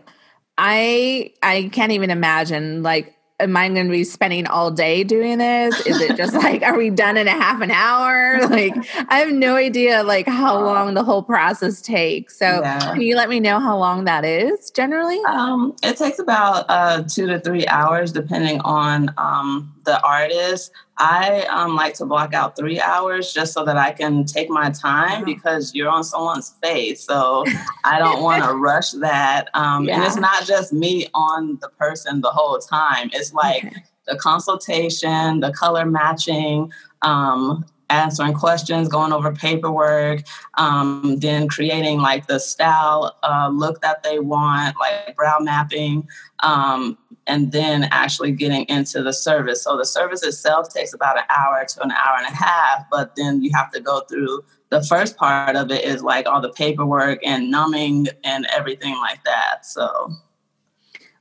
I 0.59 1.33
I 1.43 1.71
can't 1.73 1.93
even 1.93 2.11
imagine 2.11 2.83
like 2.83 3.15
am 3.41 3.57
I 3.57 3.69
going 3.69 3.87
to 3.87 3.93
be 3.93 4.05
spending 4.05 4.47
all 4.47 4.71
day 4.71 5.05
doing 5.05 5.39
this? 5.39 5.87
Is 5.87 6.01
it 6.01 6.17
just 6.17 6.35
like, 6.35 6.63
are 6.63 6.77
we 6.77 6.91
done 6.91 7.17
in 7.17 7.29
a 7.29 7.33
half 7.33 7.61
an 7.61 7.71
hour? 7.71 8.39
Like, 8.49 8.75
I 9.09 9.19
have 9.19 9.33
no 9.33 9.57
idea 9.57 10.03
like 10.03 10.27
how 10.27 10.59
long 10.59 10.95
the 10.95 11.05
whole 11.05 11.23
process 11.23 11.83
takes. 11.83 12.39
So, 12.39 12.47
yeah. 12.47 12.93
can 12.93 13.03
you 13.03 13.15
let 13.15 13.29
me 13.29 13.41
know 13.41 13.61
how 13.61 13.77
long 13.77 14.05
that 14.05 14.25
is 14.25 14.71
generally? 14.71 15.21
Um, 15.29 15.77
it 15.83 15.97
takes 15.97 16.19
about 16.19 16.65
uh, 16.69 17.03
two 17.03 17.27
to 17.27 17.41
three 17.41 17.67
hours, 17.67 18.11
depending 18.11 18.61
on 18.61 19.13
um, 19.19 19.73
the 19.89 20.01
artist. 20.03 20.71
I 20.99 21.43
um, 21.45 21.75
like 21.75 21.95
to 21.95 22.05
block 22.05 22.35
out 22.35 22.57
three 22.57 22.79
hours 22.79 23.33
just 23.33 23.55
so 23.55 23.65
that 23.65 23.79
I 23.79 23.93
can 23.93 24.25
take 24.25 24.51
my 24.51 24.69
time 24.71 25.23
mm-hmm. 25.23 25.25
because 25.25 25.75
you're 25.75 25.89
on 25.89 26.05
someone's 26.05 26.51
face. 26.63 27.03
So 27.05 27.45
I 27.85 27.99
don't 27.99 28.23
want 28.23 28.45
to 28.45 28.55
rush 28.69 28.91
that. 28.93 29.49
Um, 29.55 29.85
yeah. 29.85 29.95
And 29.95 30.05
it's 30.05 30.17
not 30.17 30.45
just 30.45 30.73
me 30.73 31.09
on 31.15 31.59
the 31.63 31.71
person 31.71 32.21
the 32.21 32.31
whole 32.31 32.59
time. 32.59 33.09
It's 33.15 33.33
like 33.33 33.65
okay. 33.65 33.83
the 34.07 34.17
consultation, 34.17 35.41
the 35.41 35.53
color 35.53 35.87
matching, 35.87 36.71
um, 37.03 37.65
answering 37.91 38.35
questions, 38.35 38.89
going 38.89 39.13
over 39.13 39.33
paperwork, 39.33 40.23
um, 40.59 41.17
then 41.21 41.49
creating 41.49 42.01
like 42.01 42.27
the 42.27 42.39
style 42.39 43.17
uh, 43.23 43.49
look 43.51 43.81
that 43.81 44.03
they 44.03 44.19
want, 44.19 44.77
like 44.79 45.17
brow 45.17 45.39
mapping, 45.41 46.07
um, 46.41 46.99
and 47.29 47.53
then 47.53 47.85
actually 47.93 48.33
getting 48.33 48.65
into 48.65 49.03
the 49.03 49.13
service. 49.13 49.63
So 49.63 49.77
the 49.77 49.85
service 49.85 50.23
itself 50.23 50.73
takes 50.73 50.93
about 50.93 51.19
an 51.19 51.25
hour 51.29 51.65
to 51.65 51.83
an 51.83 51.93
hour 51.93 52.17
and 52.19 52.27
a 52.27 52.37
half, 52.37 52.87
but 52.91 53.15
then 53.15 53.43
you 53.43 53.51
have 53.55 53.71
to 53.73 53.81
go 53.81 54.01
through 54.01 54.45
the 54.71 54.83
first 54.83 55.17
part 55.17 55.57
of 55.57 55.71
it 55.71 55.85
is 55.85 56.03
like 56.03 56.27
all 56.27 56.41
the 56.41 56.53
paperwork 56.53 57.21
and 57.25 57.51
numbing 57.51 58.09
and 58.25 58.47
everything 58.55 58.97
like 58.97 59.23
that. 59.25 59.65
So 59.65 60.11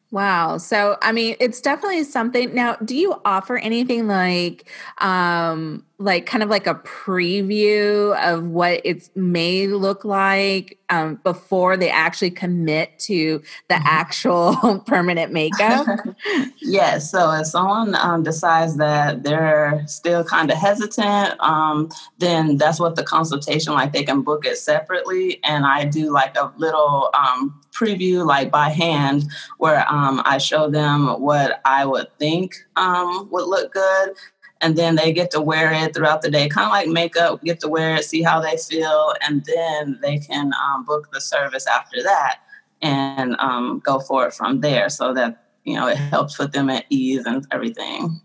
Wow. 0.09 0.57
So, 0.57 0.97
I 1.01 1.11
mean, 1.11 1.35
it's 1.41 1.59
definitely 1.59 2.03
something. 2.05 2.55
Now, 2.55 2.77
do 2.77 2.95
you 2.95 3.19
offer 3.25 3.57
anything 3.57 4.07
like, 4.07 4.69
um, 4.99 5.85
like 5.99 6.27
kind 6.27 6.43
of 6.43 6.49
like 6.49 6.67
a 6.67 6.75
preview 6.75 8.15
of 8.23 8.43
what 8.45 8.81
it 8.83 9.09
may 9.15 9.65
look 9.65 10.05
like 10.05 10.77
um, 10.89 11.15
before 11.23 11.75
they 11.75 11.89
actually 11.89 12.29
commit 12.29 12.97
to 12.99 13.41
the 13.67 13.75
mm-hmm. 13.75 13.83
actual 13.87 14.79
permanent 14.85 15.33
makeup? 15.33 15.87
yes. 16.61 17.09
So, 17.11 17.31
if 17.31 17.47
someone 17.47 17.95
um, 17.95 18.23
decides 18.23 18.77
that 18.77 19.23
they're 19.23 19.83
still 19.87 20.23
kind 20.23 20.51
of 20.51 20.57
hesitant, 20.57 21.39
um, 21.39 21.89
then 22.19 22.57
that's 22.57 22.79
what 22.79 22.95
the 22.95 23.03
consultation 23.03 23.73
like. 23.73 23.91
They 23.91 24.03
can 24.03 24.21
book 24.21 24.45
it 24.45 24.57
separately, 24.57 25.43
and 25.43 25.65
I 25.65 25.85
do 25.85 26.11
like 26.11 26.37
a 26.37 26.53
little 26.57 27.09
um, 27.13 27.59
preview 27.77 28.25
like 28.25 28.51
by 28.51 28.69
hand 28.69 29.25
where 29.57 29.85
um, 29.91 30.21
I 30.25 30.37
show 30.37 30.69
them 30.69 31.07
what 31.21 31.61
I 31.65 31.85
would 31.85 32.07
think 32.19 32.55
um, 32.75 33.29
would 33.31 33.47
look 33.47 33.73
good. 33.73 34.15
And 34.61 34.75
then 34.75 34.95
they 34.95 35.13
get 35.13 35.31
to 35.31 35.41
wear 35.41 35.71
it 35.71 35.93
throughout 35.93 36.21
the 36.21 36.31
day, 36.31 36.49
kind 36.49 36.65
of 36.65 36.71
like 36.71 36.87
makeup, 36.87 37.43
get 37.43 37.59
to 37.61 37.67
wear 37.67 37.95
it, 37.95 38.05
see 38.05 38.21
how 38.21 38.41
they 38.41 38.57
feel, 38.57 39.13
and 39.21 39.45
then 39.45 39.99
they 40.01 40.17
can 40.17 40.51
um, 40.65 40.83
book 40.83 41.09
the 41.11 41.21
service 41.21 41.67
after 41.67 42.01
that 42.03 42.39
and 42.81 43.35
um, 43.39 43.79
go 43.83 43.99
for 43.99 44.27
it 44.27 44.33
from 44.33 44.61
there 44.61 44.89
so 44.89 45.13
that, 45.13 45.43
you 45.63 45.75
know, 45.75 45.87
it 45.87 45.97
helps 45.97 46.37
put 46.37 46.53
them 46.53 46.69
at 46.69 46.85
ease 46.89 47.25
and 47.25 47.45
everything. 47.51 48.19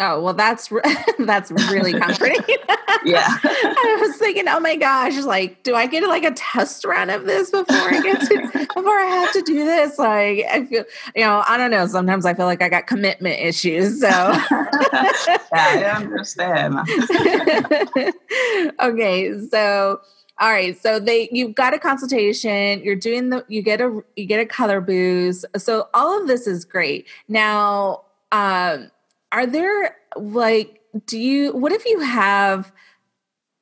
Oh 0.00 0.22
well, 0.22 0.34
that's 0.34 0.72
that's 1.18 1.50
really 1.50 1.92
comforting. 1.92 2.36
yeah, 3.04 3.26
I 3.44 3.98
was 4.00 4.16
thinking, 4.16 4.46
oh 4.46 4.60
my 4.60 4.76
gosh, 4.76 5.16
like, 5.24 5.62
do 5.64 5.74
I 5.74 5.86
get 5.86 6.06
like 6.06 6.22
a 6.22 6.30
test 6.32 6.84
run 6.84 7.10
of 7.10 7.24
this 7.24 7.50
before 7.50 7.76
I 7.76 8.00
get 8.00 8.20
to 8.20 8.66
before 8.74 8.98
I 8.98 9.06
have 9.06 9.32
to 9.32 9.42
do 9.42 9.64
this? 9.64 9.98
Like, 9.98 10.44
I 10.50 10.66
feel, 10.66 10.84
you 11.16 11.22
know, 11.22 11.42
I 11.48 11.56
don't 11.56 11.72
know. 11.72 11.86
Sometimes 11.86 12.26
I 12.26 12.34
feel 12.34 12.46
like 12.46 12.62
I 12.62 12.68
got 12.68 12.86
commitment 12.86 13.40
issues. 13.40 14.00
So, 14.00 14.08
yeah, 14.08 14.42
I 15.52 15.84
understand. 15.96 16.78
okay, 18.80 19.38
so 19.50 20.00
all 20.40 20.52
right 20.52 20.80
so 20.80 21.00
they 21.00 21.28
you've 21.32 21.56
got 21.56 21.74
a 21.74 21.80
consultation 21.80 22.80
you're 22.84 22.94
doing 22.94 23.30
the 23.30 23.44
you 23.48 23.60
get 23.60 23.80
a 23.80 24.00
you 24.14 24.24
get 24.24 24.38
a 24.38 24.46
color 24.46 24.80
boost 24.80 25.44
so 25.56 25.88
all 25.94 26.20
of 26.20 26.28
this 26.28 26.46
is 26.46 26.64
great 26.64 27.08
now 27.26 28.00
um 28.30 28.88
are 29.32 29.46
there 29.46 29.96
like 30.16 30.80
do 31.06 31.18
you 31.18 31.52
what 31.52 31.72
if 31.72 31.84
you 31.84 32.00
have 32.00 32.72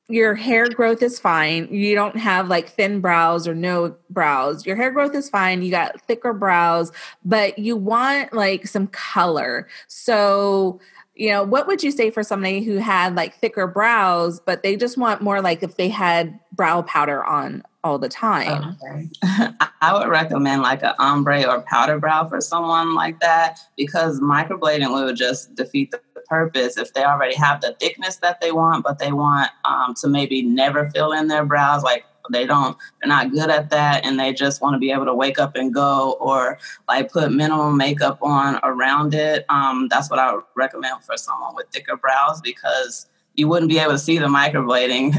your 0.09 0.37
hair 0.37 0.69
growth 0.69 1.03
is 1.03 1.19
fine 1.19 1.67
you 1.73 1.95
don't 1.95 2.17
have 2.17 2.49
like 2.49 2.69
thin 2.69 3.01
brows 3.01 3.49
or 3.49 3.55
no 3.55 3.97
brows 4.09 4.65
your 4.65 4.77
hair 4.77 4.93
growth 4.93 5.15
is 5.15 5.29
fine 5.29 5.63
you 5.63 5.71
got 5.71 6.01
thicker 6.03 6.33
brows 6.33 6.93
but 7.25 7.59
you 7.59 7.77
want 7.77 8.33
like 8.33 8.67
some 8.67 8.87
color. 8.89 9.69
So 9.89 10.81
you 11.17 11.31
know 11.31 11.43
what 11.43 11.67
would 11.67 11.83
you 11.83 11.91
say 11.91 12.11
for 12.11 12.23
somebody 12.23 12.63
who 12.63 12.77
had 12.77 13.17
like 13.17 13.35
thicker 13.35 13.67
brows 13.67 14.39
but 14.39 14.63
they 14.63 14.77
just 14.77 14.97
want 14.97 15.23
more 15.23 15.41
like 15.41 15.63
if 15.63 15.77
they 15.77 15.89
had 15.89 16.39
brow 16.53 16.83
powder 16.83 17.25
on 17.25 17.63
all 17.87 17.99
the 17.99 18.09
time. 18.09 18.77
Okay. 18.83 19.09
I 19.81 19.97
would 19.97 20.09
recommend 20.09 20.63
like 20.63 20.83
an 20.83 20.95
ombre 20.99 21.45
or 21.45 21.63
powder 21.63 21.99
brow 21.99 22.29
for 22.29 22.41
someone 22.41 22.95
like 22.95 23.21
that 23.21 23.61
because 23.77 24.21
microblading 24.21 24.93
will 24.93 25.15
just 25.15 25.55
defeat 25.55 25.93
the 25.93 26.01
purpose 26.29 26.77
if 26.77 26.93
they 26.93 27.05
already 27.05 27.37
have 27.37 27.61
the 27.61 27.77
thickness 27.79 28.17
that 28.17 28.41
they 28.41 28.51
want, 28.51 28.83
but 28.83 28.99
they 28.99 29.13
want 29.13 29.51
um, 29.65 29.95
to 29.95 30.09
maybe 30.09 30.43
never 30.43 30.91
fill 30.91 31.13
in 31.13 31.29
their 31.29 31.45
brows. 31.45 31.85
Like 31.85 32.05
they 32.31 32.45
don't, 32.45 32.77
they're 33.01 33.09
not 33.09 33.31
good 33.31 33.51
at 33.51 33.71
that, 33.71 34.05
and 34.05 34.19
they 34.19 34.33
just 34.33 34.61
want 34.61 34.75
to 34.75 34.79
be 34.79 34.91
able 34.91 35.05
to 35.05 35.15
wake 35.15 35.39
up 35.39 35.55
and 35.55 35.73
go, 35.73 36.17
or 36.19 36.59
like 36.89 37.13
put 37.13 37.31
minimal 37.31 37.71
makeup 37.71 38.19
on 38.21 38.59
around 38.65 39.15
it. 39.15 39.45
Um, 39.49 39.87
that's 39.89 40.11
what 40.11 40.19
I 40.19 40.35
would 40.35 40.45
recommend 40.57 41.05
for 41.05 41.17
someone 41.17 41.55
with 41.55 41.69
thicker 41.69 41.97
brows 41.97 42.41
because 42.41 43.07
you 43.37 43.49
wouldn't 43.49 43.71
be 43.71 43.79
able 43.79 43.93
to 43.93 43.99
see 43.99 44.19
the 44.19 44.27
microblading. 44.27 45.15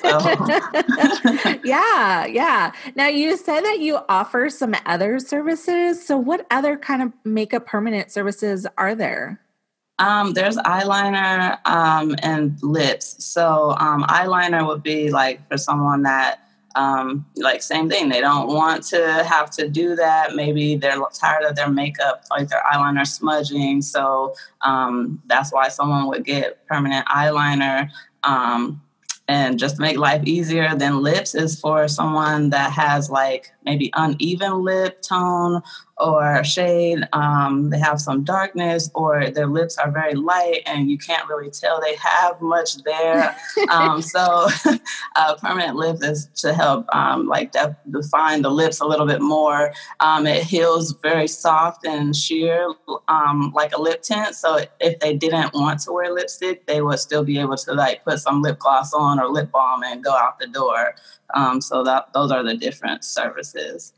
yeah, 1.64 2.26
yeah. 2.26 2.72
Now 2.94 3.06
you 3.08 3.36
said 3.36 3.62
that 3.62 3.80
you 3.80 3.98
offer 4.08 4.48
some 4.50 4.74
other 4.86 5.18
services. 5.18 6.04
So 6.04 6.16
what 6.16 6.46
other 6.50 6.76
kind 6.76 7.02
of 7.02 7.12
makeup 7.24 7.66
permanent 7.66 8.10
services 8.10 8.66
are 8.78 8.94
there? 8.94 9.40
Um, 9.98 10.32
there's 10.32 10.56
eyeliner 10.56 11.58
um, 11.66 12.16
and 12.22 12.60
lips. 12.62 13.22
So 13.24 13.76
um, 13.78 14.04
eyeliner 14.04 14.66
would 14.66 14.82
be 14.82 15.10
like 15.10 15.46
for 15.48 15.58
someone 15.58 16.02
that 16.04 16.40
um, 16.76 17.26
like 17.36 17.62
same 17.62 17.88
thing. 17.88 18.08
They 18.08 18.20
don't 18.20 18.48
want 18.48 18.84
to 18.84 19.24
have 19.24 19.50
to 19.52 19.68
do 19.68 19.96
that. 19.96 20.34
Maybe 20.34 20.76
they're 20.76 21.00
tired 21.12 21.44
of 21.44 21.56
their 21.56 21.68
makeup, 21.68 22.24
like 22.30 22.48
their 22.48 22.62
eyeliner 22.72 23.06
smudging. 23.06 23.82
So 23.82 24.34
um, 24.60 25.22
that's 25.26 25.52
why 25.52 25.68
someone 25.68 26.06
would 26.08 26.24
get 26.24 26.66
permanent 26.66 27.06
eyeliner. 27.06 27.90
Um, 28.22 28.82
and 29.30 29.60
just 29.60 29.76
to 29.76 29.82
make 29.82 29.96
life 29.96 30.22
easier, 30.24 30.74
then 30.74 31.02
lips 31.02 31.36
is 31.36 31.58
for 31.58 31.86
someone 31.86 32.50
that 32.50 32.72
has 32.72 33.10
like 33.10 33.52
maybe 33.64 33.90
uneven 33.94 34.64
lip 34.64 35.02
tone 35.02 35.62
or 36.00 36.42
shade. 36.42 37.06
Um, 37.12 37.70
they 37.70 37.78
have 37.78 38.00
some 38.00 38.24
darkness, 38.24 38.90
or 38.94 39.30
their 39.30 39.46
lips 39.46 39.76
are 39.78 39.90
very 39.90 40.14
light, 40.14 40.62
and 40.66 40.90
you 40.90 40.98
can't 40.98 41.28
really 41.28 41.50
tell 41.50 41.80
they 41.80 41.96
have 41.96 42.40
much 42.40 42.82
there. 42.84 43.36
um, 43.70 44.00
so, 44.00 44.48
a 45.16 45.36
permanent 45.36 45.76
lip 45.76 45.98
is 46.02 46.26
to 46.36 46.54
help 46.54 46.86
um, 46.94 47.26
like 47.26 47.52
def- 47.52 47.76
define 47.90 48.42
the 48.42 48.50
lips 48.50 48.80
a 48.80 48.86
little 48.86 49.06
bit 49.06 49.20
more. 49.20 49.72
Um, 50.00 50.26
it 50.26 50.44
heals 50.44 50.92
very 51.02 51.28
soft 51.28 51.86
and 51.86 52.16
sheer, 52.16 52.72
um, 53.08 53.52
like 53.54 53.74
a 53.74 53.80
lip 53.80 54.02
tint. 54.02 54.34
So, 54.34 54.64
if 54.80 54.98
they 55.00 55.14
didn't 55.14 55.54
want 55.54 55.80
to 55.80 55.92
wear 55.92 56.12
lipstick, 56.12 56.66
they 56.66 56.80
would 56.80 56.98
still 56.98 57.24
be 57.24 57.38
able 57.38 57.56
to 57.56 57.74
like 57.74 58.04
put 58.04 58.18
some 58.20 58.42
lip 58.42 58.58
gloss 58.58 58.94
on 58.94 59.20
or 59.20 59.28
lip 59.28 59.50
balm 59.50 59.82
and 59.82 60.02
go 60.02 60.12
out 60.12 60.38
the 60.38 60.46
door. 60.46 60.94
Um, 61.34 61.60
so 61.60 61.84
that 61.84 62.12
those 62.12 62.32
are 62.32 62.42
the 62.42 62.56
different 62.56 63.04
services. 63.04 63.92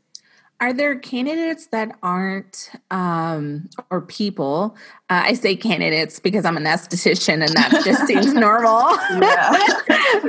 Are 0.63 0.71
there 0.71 0.95
candidates 0.97 1.67
that 1.67 1.99
aren't, 2.01 2.71
um, 2.89 3.69
or 3.89 3.99
people? 3.99 4.77
Uh, 5.09 5.23
I 5.25 5.33
say 5.33 5.57
candidates 5.57 6.21
because 6.21 6.45
I'm 6.45 6.55
an 6.55 6.63
esthetician 6.63 7.45
and 7.45 7.49
that 7.49 7.81
just 7.83 8.07
seems 8.07 8.33
normal. 8.33 8.97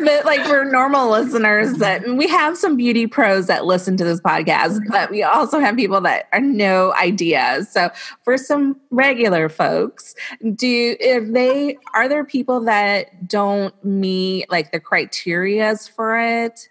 but 0.04 0.24
like 0.24 0.44
for 0.44 0.64
normal 0.64 1.08
listeners, 1.08 1.74
that 1.74 2.08
we 2.08 2.26
have 2.26 2.58
some 2.58 2.76
beauty 2.76 3.06
pros 3.06 3.46
that 3.46 3.64
listen 3.64 3.96
to 3.96 4.02
this 4.02 4.20
podcast, 4.20 4.80
but 4.90 5.08
we 5.08 5.22
also 5.22 5.60
have 5.60 5.76
people 5.76 6.00
that 6.00 6.26
are 6.32 6.40
no 6.40 6.92
ideas. 6.94 7.70
So 7.70 7.90
for 8.24 8.36
some 8.36 8.80
regular 8.90 9.48
folks, 9.48 10.16
do 10.56 10.96
if 10.98 11.32
they 11.32 11.78
are 11.94 12.08
there 12.08 12.24
people 12.24 12.58
that 12.62 13.28
don't 13.28 13.72
meet 13.84 14.50
like 14.50 14.72
the 14.72 14.80
criterias 14.80 15.88
for 15.88 16.18
it? 16.18 16.70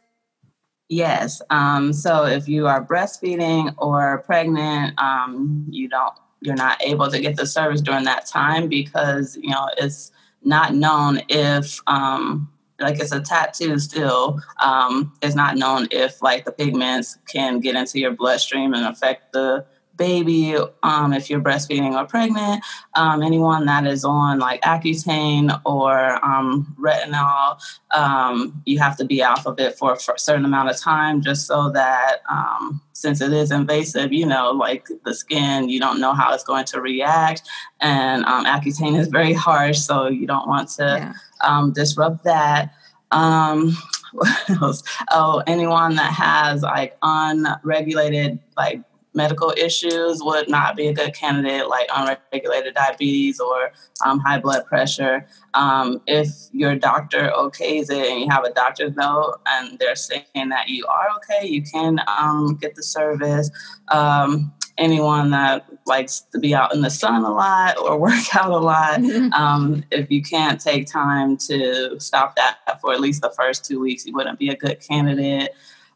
Yes. 0.94 1.42
Um, 1.50 1.92
so 1.92 2.26
if 2.26 2.48
you 2.48 2.68
are 2.68 2.86
breastfeeding 2.86 3.74
or 3.80 4.20
pregnant, 4.28 5.00
um, 5.00 5.66
you 5.70 5.90
don't 5.90 6.14
you're 6.42 6.56
not 6.56 6.80
able 6.84 7.10
to 7.10 7.20
get 7.20 7.36
the 7.36 7.48
service 7.48 7.82
during 7.82 8.04
that 8.04 8.28
time 8.28 8.68
because 8.68 9.36
you 9.42 9.50
know 9.50 9.70
it's 9.78 10.12
not 10.44 10.76
known 10.76 11.22
if 11.30 11.80
um, 11.88 12.48
like 12.80 13.00
it's 13.00 13.12
a 13.12 13.22
tattoo 13.22 13.80
still 13.80 14.40
um, 14.62 15.12
it's 15.24 15.34
not 15.34 15.56
known 15.58 15.88
if 15.90 16.22
like 16.22 16.46
the 16.46 16.52
pigments 16.52 17.18
can 17.28 17.60
get 17.60 17.76
into 17.76 18.00
your 18.00 18.12
bloodstream 18.12 18.76
and 18.76 18.86
affect 18.86 19.34
the 19.34 19.66
baby, 19.98 20.56
um, 20.82 21.14
if 21.14 21.30
you're 21.30 21.40
breastfeeding 21.40 21.94
or 21.94 22.06
pregnant, 22.06 22.64
um, 22.96 23.22
anyone 23.22 23.66
that 23.66 23.86
is 23.86 24.04
on 24.04 24.40
like 24.40 24.62
Accutane 24.62 25.60
or 25.66 26.24
um, 26.26 26.76
retinol, 26.80 27.60
um, 27.92 28.62
you 28.66 28.80
have 28.80 28.98
to 28.98 29.06
be 29.06 29.24
off 29.24 29.46
of 29.46 29.60
it 29.60 29.78
for, 29.78 29.96
for, 29.96 30.16
a 30.16 30.20
certain 30.20 30.46
amount 30.46 30.70
of 30.70 30.80
time 30.80 31.22
just 31.22 31.46
so 31.46 31.70
that 31.72 32.18
um, 32.30 32.82
since 32.94 33.22
it 33.22 33.34
is 33.34 33.52
invasive, 33.52 34.12
you 34.12 34.26
know, 34.26 34.52
like 34.52 34.88
the 35.06 35.14
skin, 35.14 35.70
you 35.70 35.80
don't 35.80 36.00
know 36.00 36.14
how 36.14 36.34
it's 36.34 36.44
going 36.44 36.66
to 36.66 36.82
react. 36.82 37.44
And 37.80 38.26
um, 38.26 38.46
Accutane 38.46 38.98
is 39.00 39.08
very 39.08 39.34
harsh, 39.34 39.80
so 39.80 40.08
you 40.08 40.26
don't 40.26 40.48
want 40.48 40.70
to 40.70 41.14
yeah. 41.44 41.70
disrupt 41.74 42.24
that. 42.24 42.74
Um, 43.12 43.78
what 44.14 44.50
else? 44.50 44.84
oh, 45.12 45.44
anyone 45.48 45.96
that 45.96 46.14
has 46.14 46.62
like 46.62 46.98
unregulated 47.02 48.40
like 48.58 48.82
medical 49.13 49.53
issues 49.58 50.22
would 50.24 50.50
not 50.50 50.75
be 50.75 50.88
a 50.88 50.93
good 50.93 51.13
candidate, 51.13 51.67
like 51.67 51.88
unregulated 51.93 52.74
diabetes 52.74 53.39
or 53.39 53.72
um, 54.05 54.20
high 54.20 54.39
blood 54.39 54.65
pressure. 54.65 55.27
Um, 55.53 56.01
if 56.08 56.29
your 56.51 56.75
doctor 56.75 57.32
okays 57.36 57.91
it 57.91 58.10
and 58.10 58.20
you 58.20 58.29
have 58.29 58.43
a 58.43 58.53
doctor's 58.53 58.96
note 58.96 59.39
and 59.48 59.77
they're 59.79 59.96
saying 59.96 60.50
that 60.50 60.67
you 60.67 60.86
are 60.88 61.08
okay, 61.17 61.48
you 61.48 61.62
can 61.62 62.00
um, 62.08 62.55
get 62.55 62.75
the 62.75 62.84
service. 62.84 63.50
Um, 63.89 64.53
anyone 64.77 65.29
that 65.29 65.67
likes 65.86 66.22
to 66.32 66.39
be 66.39 66.55
out 66.55 66.74
in 66.74 66.82
the 66.82 66.89
sun 66.89 67.24
a 67.24 67.32
lot 67.32 67.77
or 67.77 67.98
work 68.00 68.36
out 68.36 68.51
a 68.51 68.58
lot, 68.58 69.00
mm-hmm. 69.00 69.32
um, 69.34 69.84
if 69.91 70.10
you 70.10 70.22
can't 70.22 70.60
take 70.60 70.88
time 70.88 71.38
to 71.38 72.00
stop 72.00 72.36
that 72.36 72.58
for 72.82 72.93
at 72.93 73.00
least 73.00 73.22
the 73.22 73.29
first 73.32 73.65
two 73.65 73.79
weeks, 73.79 74.05
you 74.05 74.13
wouldn't 74.13 74.39
be 74.39 74.50
a 74.50 74.55
good 74.55 74.79
candidate. 74.79 75.51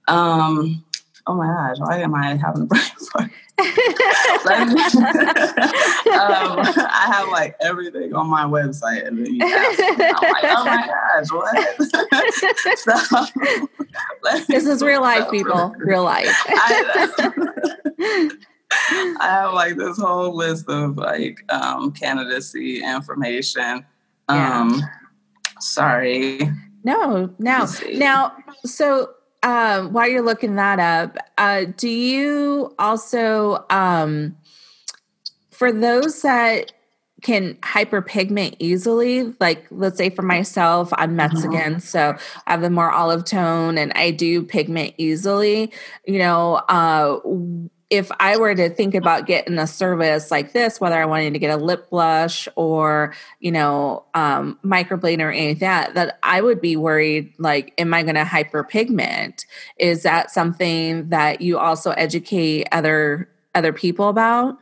Um, 0.07 0.85
oh 1.27 1.35
my 1.35 1.47
gosh, 1.47 1.77
why 1.79 1.99
am 1.99 2.15
I 2.15 2.35
having 2.35 2.63
a 2.63 2.65
brain 2.67 2.81
fart? 3.11 3.31
um, 3.59 3.69
I 6.07 7.11
have 7.11 7.27
like 7.29 7.55
everything 7.61 8.13
on 8.13 8.29
my 8.29 8.45
website, 8.45 9.05
and 9.07 9.17
then 9.17 9.33
you 9.33 9.45
ask 9.45 9.79
me, 9.79 10.05
I'm 10.05 10.31
like, 10.31 10.43
oh 10.43 10.65
my 10.65 10.87
gosh, 10.87 11.31
what? 11.31 11.57
so, 12.77 14.43
this 14.47 14.65
is 14.65 14.83
real 14.83 15.01
life, 15.01 15.29
people. 15.31 15.73
Real 15.77 16.03
life. 16.03 16.27
I, 16.47 17.31
I 19.19 19.27
have 19.27 19.53
like 19.53 19.75
this 19.75 19.97
whole 19.99 20.35
list 20.35 20.69
of 20.69 20.97
like 20.97 21.39
um, 21.51 21.91
candidacy 21.91 22.83
information. 22.83 23.85
Yeah. 24.29 24.59
Um, 24.61 24.83
sorry. 25.59 26.41
No, 26.83 27.33
no. 27.39 27.67
Now, 27.93 28.35
so 28.65 29.09
um, 29.43 29.93
while 29.93 30.07
you're 30.07 30.21
looking 30.21 30.55
that 30.55 30.79
up, 30.79 31.17
uh, 31.37 31.65
do 31.77 31.89
you 31.89 32.73
also, 32.79 33.65
um, 33.69 34.35
for 35.51 35.71
those 35.71 36.21
that 36.21 36.71
can 37.21 37.55
hyperpigment 37.55 38.55
easily, 38.59 39.33
like 39.39 39.65
let's 39.71 39.97
say 39.97 40.09
for 40.09 40.21
myself, 40.21 40.93
I'm 40.93 41.09
mm-hmm. 41.09 41.17
Mexican, 41.17 41.73
mm-hmm. 41.73 41.79
so 41.79 42.15
I 42.45 42.51
have 42.51 42.61
the 42.61 42.69
more 42.69 42.91
olive 42.91 43.25
tone 43.25 43.77
and 43.77 43.91
I 43.93 44.11
do 44.11 44.43
pigment 44.43 44.93
easily, 44.97 45.71
you 46.05 46.19
know, 46.19 46.55
uh, 46.69 47.19
if 47.89 48.11
I 48.19 48.35
were 48.37 48.53
to 48.53 48.69
think 48.69 48.95
about 48.95 49.27
getting 49.27 49.57
a 49.57 49.67
service 49.67 50.29
like 50.29 50.51
this, 50.51 50.81
whether 50.81 50.95
I 50.95 51.05
wanted 51.05 51.33
to 51.33 51.39
get 51.39 51.57
a 51.57 51.63
lip 51.63 51.89
blush 51.89 52.47
or, 52.55 53.13
you 53.39 53.51
know, 53.51 54.03
um, 54.13 54.59
microblade 54.63 55.21
or 55.21 55.31
any 55.31 55.51
of 55.51 55.59
that, 55.59 55.93
that 55.93 56.19
I 56.21 56.41
would 56.41 56.59
be 56.59 56.75
worried 56.75 57.33
like, 57.37 57.73
am 57.77 57.93
I 57.93 58.03
going 58.03 58.15
to 58.15 58.23
hyperpigment? 58.23 59.45
Is 59.77 60.03
that 60.03 60.31
something 60.31 61.09
that 61.09 61.39
you 61.39 61.57
also 61.57 61.91
educate 61.91 62.67
other 62.71 63.29
other 63.55 63.71
people 63.71 64.09
about? 64.09 64.57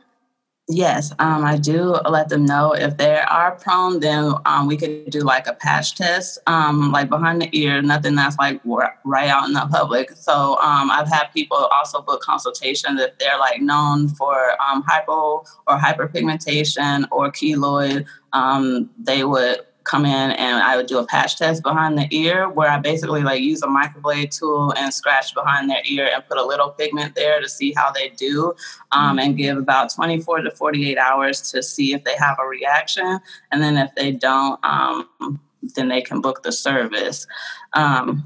Yes, 0.68 1.12
um, 1.20 1.44
I 1.44 1.58
do 1.58 1.96
let 2.08 2.28
them 2.28 2.44
know 2.44 2.72
if 2.72 2.96
they 2.96 3.20
are 3.20 3.52
prone, 3.52 4.00
then 4.00 4.34
um, 4.46 4.66
we 4.66 4.76
could 4.76 5.10
do 5.10 5.20
like 5.20 5.46
a 5.46 5.52
patch 5.52 5.94
test, 5.94 6.38
um, 6.48 6.90
like 6.90 7.08
behind 7.08 7.40
the 7.40 7.48
ear, 7.52 7.80
nothing 7.82 8.16
that's 8.16 8.36
like 8.36 8.60
right 8.64 9.28
out 9.28 9.46
in 9.46 9.52
the 9.52 9.68
public. 9.70 10.10
So 10.16 10.58
um, 10.58 10.90
I've 10.90 11.06
had 11.06 11.28
people 11.32 11.56
also 11.56 12.02
book 12.02 12.20
consultations 12.20 13.00
if 13.00 13.16
they're 13.18 13.38
like 13.38 13.60
known 13.60 14.08
for 14.08 14.60
um, 14.60 14.82
hypo 14.82 15.44
or 15.68 15.78
hyperpigmentation 15.78 17.06
or 17.12 17.30
keloid. 17.30 18.04
Um, 18.32 18.90
they 18.98 19.22
would 19.22 19.60
come 19.86 20.04
in 20.04 20.32
and 20.32 20.62
I 20.62 20.76
would 20.76 20.86
do 20.86 20.98
a 20.98 21.06
patch 21.06 21.36
test 21.36 21.62
behind 21.62 21.96
the 21.96 22.08
ear 22.10 22.48
where 22.48 22.68
I 22.68 22.78
basically 22.78 23.22
like 23.22 23.40
use 23.40 23.62
a 23.62 23.66
microblade 23.66 24.36
tool 24.36 24.74
and 24.76 24.92
scratch 24.92 25.32
behind 25.32 25.70
their 25.70 25.82
ear 25.86 26.10
and 26.12 26.26
put 26.26 26.38
a 26.38 26.44
little 26.44 26.70
pigment 26.70 27.14
there 27.14 27.40
to 27.40 27.48
see 27.48 27.72
how 27.74 27.92
they 27.92 28.08
do 28.10 28.52
um, 28.92 29.18
and 29.18 29.36
give 29.36 29.56
about 29.56 29.94
24 29.94 30.42
to 30.42 30.50
48 30.50 30.98
hours 30.98 31.50
to 31.52 31.62
see 31.62 31.94
if 31.94 32.02
they 32.04 32.16
have 32.16 32.36
a 32.40 32.46
reaction. 32.46 33.20
And 33.52 33.62
then 33.62 33.76
if 33.76 33.94
they 33.94 34.10
don't, 34.10 34.62
um, 34.64 35.40
then 35.74 35.88
they 35.88 36.02
can 36.02 36.20
book 36.20 36.42
the 36.42 36.52
service. 36.52 37.26
Um, 37.72 38.24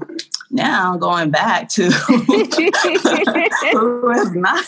now 0.49 0.97
going 0.97 1.29
back 1.29 1.69
to 1.69 1.89
who 3.71 4.11
is 4.11 4.31
not 4.33 4.65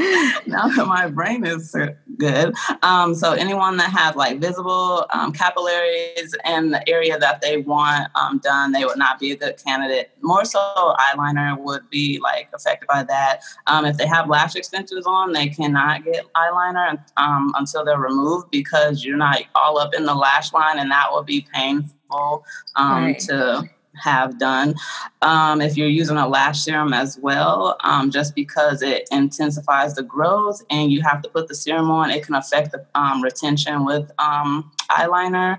now 0.46 0.68
that 0.68 0.86
my 0.86 1.08
brain 1.08 1.44
is 1.44 1.76
good. 2.16 2.54
Um, 2.82 3.14
so 3.14 3.32
anyone 3.32 3.76
that 3.76 3.90
has 3.90 4.16
like 4.16 4.40
visible 4.40 5.06
um, 5.12 5.32
capillaries 5.32 6.34
in 6.46 6.70
the 6.70 6.88
area 6.88 7.18
that 7.18 7.42
they 7.42 7.58
want 7.58 8.08
um, 8.14 8.38
done, 8.38 8.72
they 8.72 8.84
would 8.84 8.96
not 8.96 9.18
be 9.18 9.32
a 9.32 9.36
good 9.36 9.62
candidate. 9.62 10.10
More 10.22 10.44
so, 10.44 10.58
eyeliner 10.98 11.58
would 11.58 11.88
be 11.90 12.18
like 12.22 12.48
affected 12.54 12.86
by 12.86 13.02
that. 13.04 13.42
Um, 13.66 13.84
if 13.84 13.98
they 13.98 14.06
have 14.06 14.28
lash 14.28 14.56
extensions 14.56 15.06
on, 15.06 15.32
they 15.32 15.48
cannot 15.48 16.04
get 16.04 16.24
eyeliner 16.34 17.02
um, 17.18 17.52
until 17.56 17.84
they're 17.84 17.98
removed 17.98 18.50
because 18.50 19.04
you're 19.04 19.18
not 19.18 19.42
all 19.54 19.78
up 19.78 19.92
in 19.94 20.04
the 20.04 20.14
lash 20.14 20.52
line, 20.52 20.78
and 20.78 20.90
that 20.90 21.10
will 21.10 21.24
be 21.24 21.46
painful 21.52 22.44
um, 22.76 23.04
right. 23.04 23.18
to 23.20 23.68
have 24.02 24.38
done. 24.38 24.74
Um, 25.22 25.60
if 25.60 25.76
you're 25.76 25.88
using 25.88 26.16
a 26.16 26.28
lash 26.28 26.60
serum 26.60 26.92
as 26.92 27.18
well, 27.20 27.76
um, 27.84 28.10
just 28.10 28.34
because 28.34 28.82
it 28.82 29.08
intensifies 29.10 29.94
the 29.94 30.02
growth 30.02 30.62
and 30.70 30.90
you 30.90 31.02
have 31.02 31.22
to 31.22 31.28
put 31.28 31.48
the 31.48 31.54
serum 31.54 31.90
on, 31.90 32.10
it 32.10 32.24
can 32.24 32.34
affect 32.34 32.72
the 32.72 32.84
um, 32.94 33.22
retention 33.22 33.84
with 33.84 34.10
um, 34.18 34.70
eyeliner. 34.90 35.58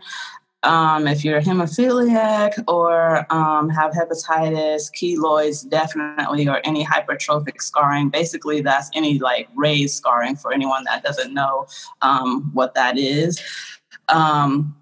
Um, 0.63 1.08
if 1.08 1.25
you're 1.25 1.41
hemophiliac 1.41 2.63
or 2.67 3.25
um, 3.34 3.67
have 3.69 3.93
hepatitis, 3.93 4.91
keloids, 4.91 5.67
definitely, 5.67 6.47
or 6.47 6.62
any 6.63 6.86
hypertrophic 6.86 7.62
scarring, 7.62 8.10
basically 8.10 8.62
that's 8.62 8.91
any 8.93 9.17
like 9.17 9.49
raised 9.56 9.95
scarring 9.95 10.36
for 10.36 10.54
anyone 10.54 10.84
that 10.84 11.04
doesn't 11.04 11.34
know 11.34 11.65
what 12.54 12.75
that 12.75 12.99
is. 12.99 13.41
Um, 14.10 14.75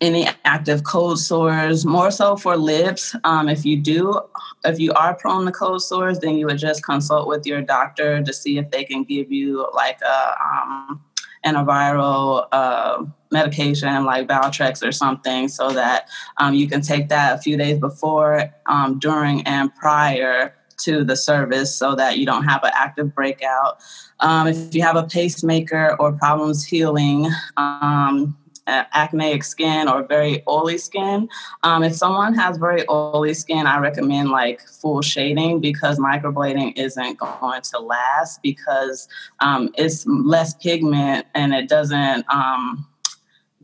any 0.00 0.28
active 0.44 0.84
cold 0.84 1.18
sores, 1.18 1.84
more 1.84 2.10
so 2.10 2.36
for 2.36 2.56
lips. 2.56 3.14
Um, 3.24 3.48
if 3.48 3.64
you 3.64 3.76
do, 3.76 4.20
if 4.64 4.78
you 4.78 4.92
are 4.92 5.14
prone 5.14 5.44
to 5.46 5.52
cold 5.52 5.82
sores, 5.82 6.18
then 6.20 6.36
you 6.36 6.46
would 6.46 6.58
just 6.58 6.84
consult 6.84 7.28
with 7.28 7.46
your 7.46 7.62
doctor 7.62 8.22
to 8.22 8.32
see 8.32 8.58
if 8.58 8.70
they 8.70 8.84
can 8.84 9.04
give 9.04 9.30
you 9.30 9.66
like 9.74 10.00
a 10.02 10.36
um, 10.42 11.04
antiviral 11.44 12.46
uh, 12.52 13.04
medication 13.30 14.04
like 14.04 14.26
Valtrex 14.26 14.86
or 14.86 14.92
something, 14.92 15.48
so 15.48 15.70
that 15.70 16.08
um, 16.38 16.54
you 16.54 16.66
can 16.68 16.80
take 16.80 17.08
that 17.08 17.38
a 17.38 17.38
few 17.42 17.56
days 17.56 17.78
before, 17.78 18.50
um, 18.66 18.98
during, 18.98 19.42
and 19.46 19.74
prior 19.74 20.54
to 20.76 21.04
the 21.04 21.16
service 21.16 21.74
so 21.74 21.94
that 21.94 22.18
you 22.18 22.26
don't 22.26 22.44
have 22.44 22.64
an 22.64 22.72
active 22.74 23.14
breakout. 23.14 23.80
Um, 24.20 24.48
if 24.48 24.74
you 24.74 24.82
have 24.82 24.96
a 24.96 25.04
pacemaker 25.04 25.96
or 26.00 26.12
problems 26.12 26.64
healing, 26.64 27.28
um, 27.56 28.36
acneic 28.66 29.44
skin 29.44 29.88
or 29.88 30.02
very 30.02 30.42
oily 30.48 30.78
skin. 30.78 31.28
Um, 31.62 31.82
if 31.82 31.94
someone 31.94 32.34
has 32.34 32.56
very 32.56 32.84
oily 32.88 33.34
skin, 33.34 33.66
I 33.66 33.78
recommend 33.78 34.30
like 34.30 34.60
full 34.62 35.02
shading 35.02 35.60
because 35.60 35.98
microblading 35.98 36.76
isn't 36.76 37.18
going 37.18 37.62
to 37.62 37.78
last 37.78 38.42
because 38.42 39.08
um, 39.40 39.70
it's 39.76 40.06
less 40.06 40.54
pigment 40.54 41.26
and 41.34 41.54
it 41.54 41.68
doesn't. 41.68 42.24
Um, 42.32 42.86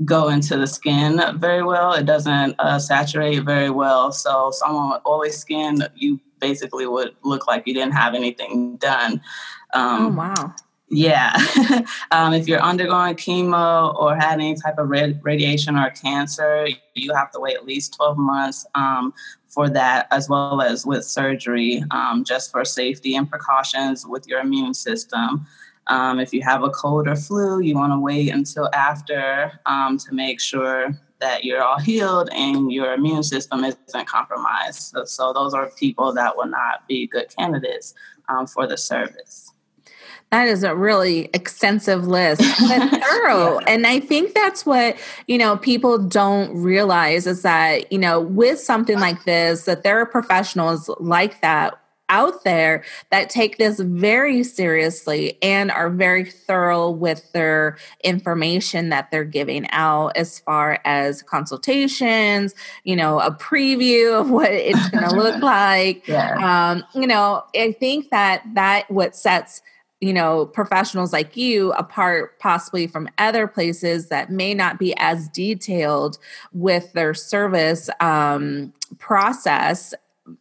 go 0.02 0.28
into 0.30 0.56
the 0.56 0.66
skin 0.66 1.20
very 1.36 1.62
well. 1.62 1.92
It 1.92 2.06
doesn't 2.06 2.58
uh, 2.58 2.78
saturate 2.78 3.42
very 3.42 3.68
well. 3.68 4.12
So, 4.12 4.50
someone 4.50 4.92
with 4.92 5.02
oily 5.06 5.30
skin, 5.30 5.86
you 5.94 6.18
basically 6.40 6.86
would 6.86 7.14
look 7.22 7.46
like 7.46 7.66
you 7.66 7.74
didn't 7.74 7.92
have 7.92 8.14
anything 8.14 8.76
done. 8.76 9.20
Um, 9.74 10.06
oh, 10.06 10.08
wow. 10.08 10.54
Yeah. 10.90 11.36
um, 12.10 12.34
if 12.34 12.48
you're 12.48 12.60
undergoing 12.60 13.14
chemo 13.14 13.94
or 13.94 14.16
had 14.16 14.34
any 14.34 14.56
type 14.56 14.76
of 14.76 14.90
radiation 14.90 15.76
or 15.76 15.90
cancer, 15.90 16.68
you 16.94 17.14
have 17.14 17.30
to 17.30 17.40
wait 17.40 17.56
at 17.56 17.64
least 17.64 17.94
12 17.94 18.18
months 18.18 18.66
um, 18.74 19.14
for 19.46 19.68
that, 19.70 20.08
as 20.10 20.28
well 20.28 20.60
as 20.60 20.84
with 20.84 21.04
surgery, 21.04 21.84
um, 21.92 22.24
just 22.24 22.50
for 22.50 22.64
safety 22.64 23.14
and 23.14 23.30
precautions 23.30 24.04
with 24.04 24.26
your 24.26 24.40
immune 24.40 24.74
system. 24.74 25.46
Um, 25.86 26.18
if 26.18 26.32
you 26.32 26.42
have 26.42 26.64
a 26.64 26.70
cold 26.70 27.06
or 27.06 27.16
flu, 27.16 27.60
you 27.60 27.76
want 27.76 27.92
to 27.92 27.98
wait 27.98 28.30
until 28.30 28.68
after 28.74 29.60
um, 29.66 29.96
to 29.98 30.12
make 30.12 30.40
sure 30.40 30.98
that 31.20 31.44
you're 31.44 31.62
all 31.62 31.78
healed 31.78 32.30
and 32.32 32.72
your 32.72 32.94
immune 32.94 33.22
system 33.22 33.64
isn't 33.64 34.08
compromised. 34.08 34.80
So, 34.80 35.04
so 35.04 35.32
those 35.32 35.54
are 35.54 35.70
people 35.70 36.12
that 36.14 36.36
will 36.36 36.46
not 36.46 36.88
be 36.88 37.06
good 37.06 37.28
candidates 37.36 37.94
um, 38.28 38.46
for 38.46 38.66
the 38.66 38.76
service. 38.76 39.52
That 40.30 40.46
is 40.46 40.62
a 40.62 40.76
really 40.76 41.28
extensive 41.34 42.06
list, 42.06 42.40
but 42.40 43.02
thorough. 43.04 43.58
yeah. 43.58 43.64
And 43.66 43.86
I 43.86 43.98
think 43.98 44.32
that's 44.32 44.64
what, 44.64 44.96
you 45.26 45.38
know, 45.38 45.56
people 45.56 45.98
don't 45.98 46.54
realize 46.54 47.26
is 47.26 47.42
that, 47.42 47.92
you 47.92 47.98
know, 47.98 48.20
with 48.20 48.60
something 48.60 49.00
like 49.00 49.24
this, 49.24 49.64
that 49.64 49.82
there 49.82 49.98
are 49.98 50.06
professionals 50.06 50.88
like 51.00 51.40
that 51.40 51.80
out 52.10 52.44
there 52.44 52.84
that 53.10 53.30
take 53.30 53.56
this 53.56 53.80
very 53.80 54.42
seriously 54.42 55.38
and 55.42 55.70
are 55.70 55.88
very 55.88 56.24
thorough 56.24 56.90
with 56.90 57.32
their 57.32 57.78
information 58.04 58.90
that 58.90 59.10
they're 59.10 59.24
giving 59.24 59.66
out 59.70 60.08
as 60.16 60.40
far 60.40 60.80
as 60.84 61.22
consultations, 61.22 62.54
you 62.84 62.96
know, 62.96 63.20
a 63.20 63.30
preview 63.30 64.20
of 64.20 64.30
what 64.30 64.50
it's 64.50 64.88
going 64.90 65.08
to 65.08 65.14
look 65.14 65.40
like. 65.42 66.06
Yeah. 66.06 66.70
Um, 66.70 66.84
you 67.00 67.06
know, 67.06 67.44
I 67.56 67.72
think 67.78 68.10
that 68.10 68.42
that 68.54 68.90
what 68.90 69.16
sets 69.16 69.62
you 70.00 70.12
know 70.12 70.46
professionals 70.46 71.12
like 71.12 71.36
you 71.36 71.72
apart 71.72 72.38
possibly 72.38 72.86
from 72.86 73.08
other 73.18 73.46
places 73.46 74.08
that 74.08 74.30
may 74.30 74.54
not 74.54 74.78
be 74.78 74.94
as 74.96 75.28
detailed 75.28 76.18
with 76.52 76.92
their 76.92 77.14
service 77.14 77.90
um, 78.00 78.72
process 78.98 79.94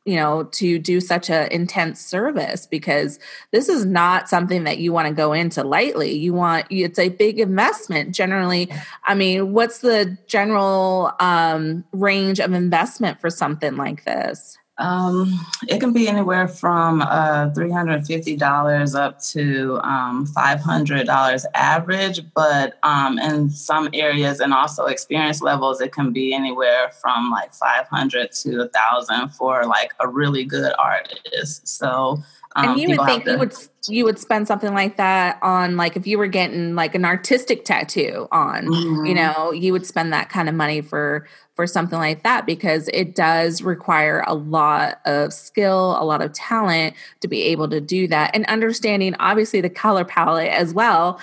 you 0.05 0.15
know 0.15 0.43
to 0.43 0.77
do 0.77 1.01
such 1.01 1.29
an 1.29 1.51
intense 1.51 1.99
service 1.99 2.67
because 2.67 3.19
this 3.51 3.67
is 3.67 3.85
not 3.85 4.29
something 4.29 4.63
that 4.63 4.77
you 4.77 4.93
want 4.93 5.07
to 5.07 5.13
go 5.13 5.33
into 5.33 5.63
lightly. 5.63 6.13
You 6.13 6.33
want 6.33 6.67
it's 6.69 6.99
a 6.99 7.09
big 7.09 7.39
investment. 7.39 8.13
Generally 8.13 8.69
i 9.05 9.15
mean 9.15 9.51
what's 9.53 9.79
the 9.79 10.17
general 10.27 11.11
um, 11.19 11.83
range 11.91 12.39
of 12.39 12.53
investment 12.53 13.19
for 13.19 13.29
something 13.29 13.75
like 13.75 14.05
this 14.05 14.58
um, 14.79 15.37
it 15.67 15.79
can 15.79 15.91
be 15.91 16.07
anywhere 16.07 16.47
from 16.47 17.01
uh, 17.01 17.49
$350 17.49 18.95
up 18.95 19.21
to 19.21 19.79
um, 19.83 20.25
$500 20.25 21.45
average, 21.53 22.21
but 22.33 22.79
um, 22.83 23.19
in 23.19 23.49
some 23.49 23.89
areas 23.93 24.39
and 24.39 24.53
also 24.53 24.85
experience 24.85 25.41
levels, 25.41 25.81
it 25.81 25.91
can 25.91 26.13
be 26.13 26.33
anywhere 26.33 26.91
from 27.01 27.29
like 27.29 27.53
500 27.53 28.31
to 28.31 28.57
1000 28.57 29.29
for 29.29 29.65
like 29.65 29.93
a 29.99 30.07
really 30.07 30.45
good 30.45 30.71
artist. 30.79 31.67
So, 31.67 32.23
and 32.55 32.71
um, 32.71 32.77
you 32.77 32.89
would 32.89 33.05
think 33.05 33.25
to, 33.25 33.31
you 33.31 33.37
would 33.37 33.53
you 33.87 34.05
would 34.05 34.17
spend 34.17 34.47
something 34.47 34.73
like 34.73 34.97
that 34.97 35.37
on 35.41 35.77
like 35.77 35.95
if 35.95 36.07
you 36.07 36.17
were 36.17 36.27
getting 36.27 36.75
like 36.75 36.95
an 36.95 37.05
artistic 37.05 37.63
tattoo 37.63 38.27
on 38.31 38.65
mm-hmm. 38.65 39.05
you 39.05 39.13
know 39.13 39.51
you 39.51 39.71
would 39.71 39.85
spend 39.85 40.11
that 40.11 40.29
kind 40.29 40.49
of 40.49 40.55
money 40.55 40.81
for 40.81 41.27
for 41.55 41.67
something 41.67 41.99
like 41.99 42.23
that 42.23 42.45
because 42.45 42.89
it 42.91 43.15
does 43.15 43.61
require 43.61 44.23
a 44.25 44.33
lot 44.33 44.99
of 45.05 45.31
skill 45.31 45.95
a 45.99 46.03
lot 46.03 46.21
of 46.21 46.33
talent 46.33 46.95
to 47.19 47.27
be 47.27 47.43
able 47.43 47.69
to 47.69 47.79
do 47.79 48.07
that 48.07 48.31
and 48.33 48.45
understanding 48.47 49.15
obviously 49.19 49.61
the 49.61 49.69
color 49.69 50.03
palette 50.03 50.49
as 50.49 50.73
well 50.73 51.19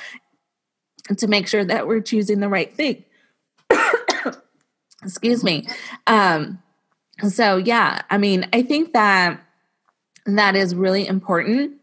to 1.16 1.26
make 1.26 1.48
sure 1.48 1.64
that 1.64 1.88
we're 1.88 2.00
choosing 2.00 2.38
the 2.38 2.48
right 2.48 2.74
thing 2.74 3.04
excuse 5.02 5.42
me 5.42 5.66
um 6.06 6.62
so 7.28 7.56
yeah 7.56 8.02
i 8.10 8.18
mean 8.18 8.48
i 8.52 8.62
think 8.62 8.92
that 8.92 9.40
that 10.26 10.56
is 10.56 10.74
really 10.74 11.06
important 11.06 11.74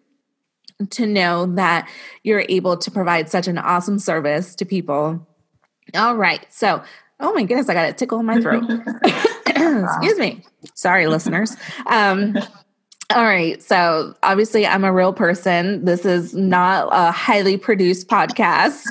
to 0.89 1.05
know 1.05 1.45
that 1.45 1.89
you're 2.23 2.45
able 2.49 2.77
to 2.77 2.91
provide 2.91 3.29
such 3.29 3.47
an 3.47 3.57
awesome 3.57 3.99
service 3.99 4.55
to 4.55 4.65
people. 4.65 5.25
All 5.95 6.15
right. 6.15 6.45
So, 6.51 6.83
oh 7.19 7.33
my 7.33 7.43
goodness, 7.43 7.69
I 7.69 7.73
got 7.73 7.89
a 7.89 7.93
tickle 7.93 8.19
in 8.19 8.25
my 8.25 8.41
throat. 8.41 8.63
Excuse 9.45 10.19
me. 10.19 10.43
Sorry, 10.73 11.07
listeners. 11.07 11.55
Um, 11.85 12.37
all 13.13 13.25
right. 13.25 13.61
So 13.61 14.15
obviously, 14.23 14.65
I'm 14.65 14.83
a 14.83 14.91
real 14.91 15.13
person. 15.13 15.85
This 15.85 16.05
is 16.05 16.33
not 16.33 16.89
a 16.91 17.11
highly 17.11 17.57
produced 17.57 18.07
podcast. 18.07 18.83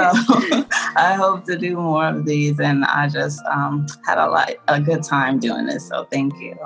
I 0.96 1.16
hope 1.18 1.46
to 1.46 1.58
do 1.58 1.74
more 1.74 2.06
of 2.06 2.26
these, 2.26 2.60
and 2.60 2.84
I 2.84 3.08
just 3.08 3.44
um, 3.46 3.88
had 4.04 4.18
a 4.18 4.30
lot, 4.30 4.52
a 4.68 4.80
good 4.80 5.02
time 5.02 5.40
doing 5.40 5.66
this. 5.66 5.88
So 5.88 6.04
thank 6.12 6.38
you. 6.38 6.56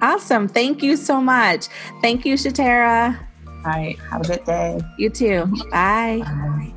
Awesome. 0.00 0.48
Thank 0.48 0.82
you 0.82 0.96
so 0.96 1.20
much. 1.20 1.66
Thank 2.00 2.24
you, 2.24 2.36
Shatara. 2.36 3.18
All 3.46 3.62
right. 3.64 3.98
Have 4.10 4.22
a 4.22 4.28
good 4.28 4.44
day. 4.44 4.80
You 4.98 5.10
too. 5.10 5.44
Bye. 5.70 6.22
Bye. 6.24 6.72